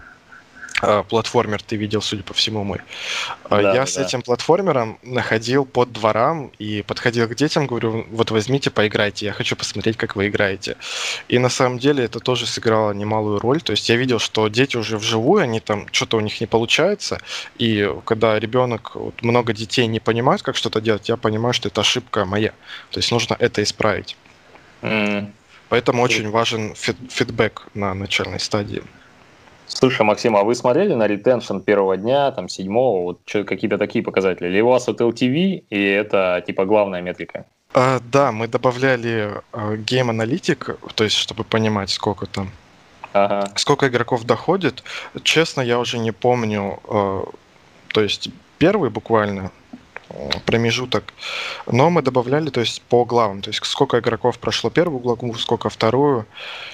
платформер 1.09 1.61
ты 1.61 1.75
видел, 1.75 2.01
судя 2.01 2.23
по 2.23 2.33
всему, 2.33 2.63
мой. 2.63 2.79
А, 3.45 3.61
Да, 3.61 3.73
Я 3.73 3.73
да, 3.81 3.85
с 3.85 3.97
этим 3.97 4.21
платформером 4.21 4.99
находил 5.03 5.65
под 5.65 5.91
дворам 5.91 6.51
и 6.59 6.83
подходил 6.83 7.27
к 7.27 7.35
детям, 7.35 7.65
говорю, 7.67 8.05
вот 8.11 8.31
возьмите, 8.31 8.69
поиграйте, 8.69 9.25
я 9.25 9.33
хочу 9.33 9.55
посмотреть, 9.55 9.97
как 9.97 10.15
вы 10.15 10.27
играете. 10.27 10.77
И 11.29 11.39
на 11.39 11.49
самом 11.49 11.79
деле 11.79 12.03
это 12.03 12.19
тоже 12.19 12.45
сыграло 12.45 12.91
немалую 12.91 13.39
роль. 13.39 13.61
То 13.61 13.71
есть 13.71 13.89
я 13.89 13.95
видел, 13.95 14.19
что 14.19 14.47
дети 14.49 14.77
уже 14.77 14.97
вживую, 14.97 15.43
они 15.43 15.59
там, 15.59 15.87
что-то 15.91 16.17
у 16.17 16.19
них 16.19 16.39
не 16.41 16.47
получается. 16.47 17.19
И 17.57 17.91
когда 18.05 18.39
ребенок, 18.39 18.95
вот 18.95 19.21
много 19.23 19.53
детей 19.53 19.87
не 19.87 19.99
понимают, 19.99 20.43
как 20.43 20.55
что-то 20.55 20.79
делать, 20.81 21.09
я 21.09 21.17
понимаю, 21.17 21.53
что 21.53 21.69
это 21.69 21.81
ошибка 21.81 22.25
моя. 22.25 22.51
То 22.91 22.99
есть 22.99 23.11
нужно 23.11 23.35
это 23.39 23.63
исправить. 23.63 24.15
М. 24.81 25.33
Поэтому 25.69 26.01
очень 26.03 26.29
важен 26.29 26.73
фид- 26.75 27.11
фидбэк 27.11 27.67
на 27.73 27.93
начальной 27.93 28.39
стадии. 28.39 28.83
Слушай, 29.79 30.01
Максим, 30.01 30.35
а 30.35 30.43
вы 30.43 30.55
смотрели 30.55 30.95
на 30.95 31.05
retention 31.05 31.59
первого 31.59 31.97
дня, 31.97 32.31
там, 32.31 32.49
седьмого, 32.49 33.03
вот 33.03 33.19
какие-то 33.45 33.77
такие 33.77 34.03
показатели? 34.03 34.47
Или 34.47 34.61
у 34.61 34.69
вас 34.69 34.87
вот 34.87 34.99
LTV, 34.99 35.65
и 35.69 35.83
это, 35.83 36.43
типа, 36.47 36.65
главная 36.65 36.99
метрика? 37.01 37.45
А, 37.75 37.99
да, 38.11 38.31
мы 38.31 38.47
добавляли 38.47 39.35
Game 39.85 40.09
Analytics, 40.09 40.79
то 40.95 41.03
есть 41.03 41.15
чтобы 41.15 41.43
понимать, 41.43 41.91
сколько 41.91 42.25
там, 42.25 42.49
Ага. 43.13 43.51
сколько 43.55 43.87
игроков 43.87 44.23
доходит. 44.23 44.83
Честно, 45.21 45.61
я 45.61 45.77
уже 45.77 45.99
не 45.99 46.11
помню. 46.11 46.79
э, 46.89 47.23
то 47.93 48.01
есть 48.01 48.29
первый 48.57 48.89
буквально 48.89 49.51
промежуток. 50.45 51.13
Но 51.65 51.89
мы 51.89 52.01
добавляли, 52.01 52.49
то 52.49 52.59
есть 52.59 52.81
по 52.83 53.05
главам, 53.05 53.41
то 53.41 53.49
есть 53.49 53.63
сколько 53.65 53.99
игроков 53.99 54.39
прошло 54.39 54.69
первую 54.69 54.99
главу, 54.99 55.33
сколько 55.35 55.69
вторую. 55.69 56.25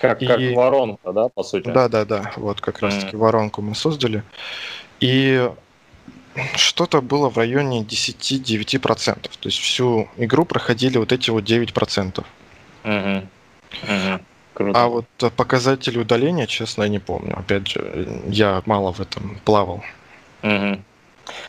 Как, 0.01 0.21
и... 0.21 0.27
как 0.27 0.39
воронка, 0.55 1.11
да, 1.11 1.29
по 1.29 1.43
сути? 1.43 1.69
Да, 1.69 1.87
да, 1.87 2.05
да, 2.05 2.31
вот 2.37 2.61
как 2.61 2.77
mm. 2.77 2.85
раз 2.85 2.97
таки 3.03 3.15
воронку 3.15 3.61
мы 3.61 3.75
создали. 3.75 4.23
И 4.99 5.49
что-то 6.55 7.01
было 7.01 7.29
в 7.29 7.37
районе 7.37 7.81
10-9%. 7.81 9.15
То 9.15 9.29
есть 9.43 9.59
всю 9.59 10.07
игру 10.17 10.45
проходили 10.45 10.97
вот 10.97 11.11
эти 11.11 11.29
вот 11.29 11.43
9%. 11.43 12.23
Угу. 12.83 13.27
Угу. 13.83 14.23
Круто. 14.53 14.83
А 14.83 14.87
вот 14.87 15.05
показатели 15.35 15.97
удаления, 15.97 16.45
честно, 16.45 16.83
я 16.83 16.89
не 16.89 16.99
помню. 16.99 17.37
Опять 17.37 17.67
же, 17.67 18.21
я 18.27 18.61
мало 18.65 18.93
в 18.93 18.99
этом 18.99 19.39
плавал. 19.45 19.83
Угу. 20.43 20.79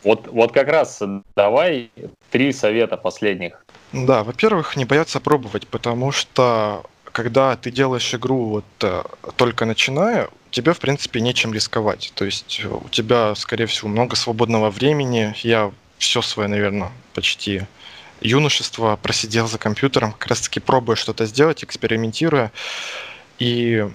Вот, 0.03 0.27
вот 0.27 0.51
как 0.51 0.67
раз 0.67 1.01
давай 1.35 1.91
три 2.31 2.51
совета 2.53 2.97
последних. 2.97 3.63
Да, 3.91 4.23
во-первых, 4.23 4.75
не 4.75 4.85
бояться 4.85 5.19
пробовать, 5.19 5.67
потому 5.67 6.11
что 6.11 6.83
когда 7.11 7.55
ты 7.55 7.71
делаешь 7.71 8.13
игру 8.13 8.45
вот 8.45 8.65
э, 8.81 9.03
только 9.37 9.63
начиная, 9.65 10.27
тебе, 10.51 10.73
в 10.73 10.79
принципе, 10.79 11.21
нечем 11.21 11.53
рисковать. 11.53 12.11
То 12.13 12.25
есть 12.25 12.61
у 12.65 12.89
тебя, 12.89 13.33
скорее 13.35 13.67
всего, 13.67 13.87
много 13.87 14.17
свободного 14.17 14.69
времени. 14.69 15.33
Я 15.43 15.71
все 15.97 16.21
свое, 16.21 16.49
наверное, 16.49 16.91
почти 17.13 17.63
юношество 18.19 18.97
просидел 19.01 19.47
за 19.47 19.57
компьютером, 19.57 20.11
как 20.11 20.27
раз 20.27 20.41
таки 20.41 20.59
пробуя 20.59 20.95
что-то 20.95 21.25
сделать, 21.25 21.63
экспериментируя. 21.63 22.51
И 23.39 23.87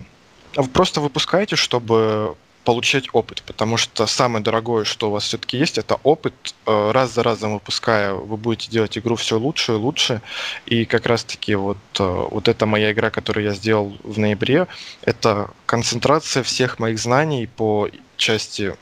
просто 0.73 1.01
выпускайте, 1.01 1.57
чтобы 1.57 2.37
получать 2.71 3.09
опыт, 3.13 3.43
потому 3.47 3.77
что 3.77 4.07
самое 4.07 4.45
дорогое, 4.45 4.85
что 4.85 5.09
у 5.09 5.11
вас 5.11 5.25
все-таки 5.25 5.59
есть, 5.59 5.77
это 5.77 5.99
опыт. 6.05 6.35
Э, 6.67 6.93
раз 6.93 7.13
за 7.13 7.25
разом 7.25 7.55
выпуская, 7.55 8.13
вы 8.13 8.37
будете 8.37 8.71
делать 8.71 8.97
игру 8.97 9.17
все 9.17 9.41
лучше 9.41 9.73
и 9.73 9.75
лучше. 9.75 10.23
И 10.67 10.85
как 10.85 11.07
раз-таки 11.07 11.57
вот, 11.57 11.79
э, 11.99 12.05
вот 12.05 12.47
эта 12.47 12.67
моя 12.67 12.93
игра, 12.93 13.11
которую 13.11 13.47
я 13.47 13.55
сделал 13.55 13.99
в 14.05 14.21
ноябре, 14.21 14.69
это 15.03 15.51
концентрация 15.67 16.45
всех 16.45 16.79
моих 16.79 17.01
знаний 17.01 17.49
по 17.49 17.89
части 18.17 18.77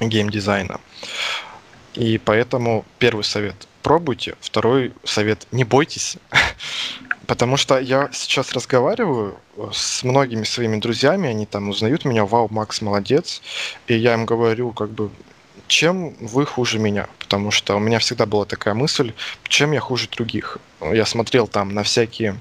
геймдизайна. 0.00 0.80
И 1.94 2.18
поэтому 2.18 2.84
первый 2.98 3.22
совет– 3.22 3.68
пробуйте. 3.84 4.34
Второй 4.40 4.92
совет– 5.04 5.46
не 5.52 5.62
бойтесь. 5.62 6.16
Потому 7.28 7.58
что 7.58 7.78
я 7.78 8.08
сейчас 8.10 8.54
разговариваю 8.54 9.36
э, 9.58 9.68
с 9.70 10.02
многими 10.02 10.44
своими 10.44 10.80
друзьями, 10.80 11.28
они 11.28 11.44
там 11.44 11.68
узнают 11.68 12.06
меня, 12.06 12.24
вау, 12.24 12.48
Макс 12.50 12.80
молодец, 12.80 13.42
и 13.86 13.94
я 13.94 14.14
им 14.14 14.24
говорю, 14.24 14.72
как 14.72 14.88
бы, 14.88 15.10
чем 15.66 16.14
вы 16.20 16.46
хуже 16.46 16.78
меня? 16.78 17.06
Потому 17.18 17.50
что 17.50 17.76
у 17.76 17.80
меня 17.80 17.98
всегда 17.98 18.24
была 18.24 18.46
такая 18.46 18.72
мысль, 18.72 19.12
чем 19.46 19.72
я 19.72 19.80
хуже 19.80 20.08
других. 20.08 20.56
Я 20.80 21.04
смотрел 21.04 21.46
там 21.46 21.74
на 21.74 21.82
всякие 21.82 22.34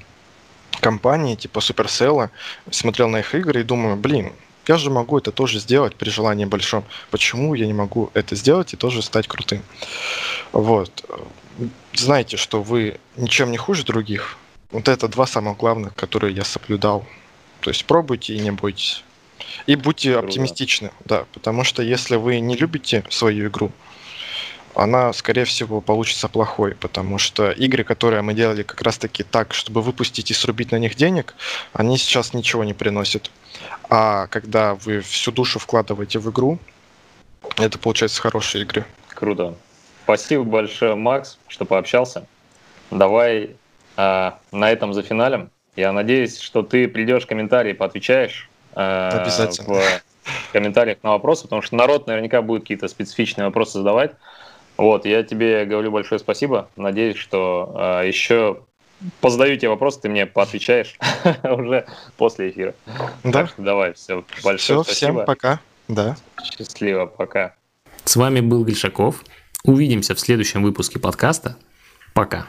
компании, 0.79 1.35
типа 1.35 1.59
Supercell, 1.59 2.29
смотрел 2.71 3.09
на 3.09 3.19
их 3.19 3.35
игры 3.35 3.59
и 3.59 3.63
думаю, 3.63 3.97
блин, 3.97 4.31
я 4.67 4.77
же 4.77 4.89
могу 4.89 5.17
это 5.17 5.33
тоже 5.33 5.59
сделать 5.59 5.97
при 5.97 6.09
желании 6.09 6.45
большом. 6.45 6.85
Почему 7.11 7.55
я 7.55 7.67
не 7.67 7.73
могу 7.73 8.09
это 8.13 8.37
сделать 8.37 8.73
и 8.73 8.77
тоже 8.77 9.01
стать 9.01 9.27
крутым? 9.27 9.63
Вот. 10.53 11.05
Знаете, 11.93 12.37
что 12.37 12.63
вы 12.63 13.01
ничем 13.17 13.51
не 13.51 13.57
хуже 13.57 13.83
других, 13.83 14.37
вот 14.71 14.87
это 14.87 15.07
два 15.07 15.27
самых 15.27 15.57
главных, 15.57 15.95
которые 15.95 16.33
я 16.33 16.43
соблюдал. 16.43 17.05
То 17.61 17.69
есть 17.69 17.85
пробуйте 17.85 18.35
и 18.35 18.39
не 18.39 18.51
бойтесь. 18.51 19.03
И 19.65 19.75
будьте 19.75 20.13
Круто. 20.13 20.27
оптимистичны, 20.27 20.91
да, 21.05 21.25
потому 21.33 21.63
что 21.63 21.81
если 21.81 22.15
вы 22.15 22.39
не 22.39 22.55
любите 22.55 23.03
свою 23.09 23.47
игру, 23.47 23.71
она, 24.75 25.11
скорее 25.13 25.45
всего, 25.45 25.81
получится 25.81 26.27
плохой, 26.27 26.75
потому 26.75 27.17
что 27.17 27.49
игры, 27.49 27.83
которые 27.83 28.21
мы 28.21 28.35
делали 28.35 28.61
как 28.61 28.81
раз-таки 28.83 29.23
так, 29.23 29.53
чтобы 29.53 29.81
выпустить 29.81 30.29
и 30.29 30.35
срубить 30.35 30.71
на 30.71 30.77
них 30.77 30.95
денег, 30.95 31.33
они 31.73 31.97
сейчас 31.97 32.33
ничего 32.33 32.63
не 32.63 32.73
приносят. 32.73 33.31
А 33.89 34.27
когда 34.27 34.75
вы 34.75 35.01
всю 35.01 35.31
душу 35.31 35.57
вкладываете 35.57 36.19
в 36.19 36.29
игру, 36.29 36.59
это 37.57 37.79
получается 37.79 38.21
хорошие 38.21 38.63
игры. 38.63 38.85
Круто. 39.09 39.55
Спасибо 40.03 40.43
большое, 40.43 40.93
Макс, 40.93 41.39
что 41.47 41.65
пообщался. 41.65 42.27
Давай 42.91 43.55
на 43.97 44.71
этом 44.71 44.93
за 44.93 45.01
финалем. 45.01 45.49
Я 45.75 45.91
надеюсь, 45.91 46.39
что 46.39 46.63
ты 46.63 46.87
придешь 46.87 47.23
в 47.23 47.27
комментарии, 47.27 47.73
поотвечаешь 47.73 48.49
а, 48.73 49.09
Обязательно. 49.21 49.79
в 50.23 50.51
комментариях 50.51 50.97
на 51.03 51.11
вопросы, 51.11 51.43
потому 51.43 51.61
что 51.61 51.75
народ 51.75 52.07
наверняка 52.07 52.41
будет 52.41 52.63
какие-то 52.63 52.87
специфичные 52.87 53.45
вопросы 53.45 53.73
задавать. 53.79 54.11
Вот, 54.77 55.05
я 55.05 55.23
тебе 55.23 55.65
говорю 55.65 55.91
большое 55.91 56.19
спасибо. 56.19 56.69
Надеюсь, 56.75 57.17
что 57.17 57.73
а, 57.75 58.03
еще 58.03 58.63
позадаю 59.21 59.55
тебе 59.57 59.69
вопросы, 59.69 60.01
ты 60.01 60.09
мне 60.09 60.25
поотвечаешь 60.25 60.97
уже 61.43 61.85
после 62.17 62.49
эфира. 62.49 62.73
Да. 63.23 63.31
Так 63.31 63.49
что 63.49 63.61
давай, 63.61 63.93
все, 63.93 64.23
большое 64.43 64.57
все, 64.57 64.83
спасибо. 64.83 65.11
всем 65.13 65.25
пока. 65.25 65.59
Да. 65.87 66.17
Счастливо, 66.43 67.05
пока. 67.05 67.53
С 68.03 68.15
вами 68.15 68.39
был 68.39 68.63
Гришаков. 68.63 69.23
Увидимся 69.63 70.15
в 70.15 70.19
следующем 70.19 70.63
выпуске 70.63 70.99
подкаста. 70.99 71.57
Пока. 72.13 72.47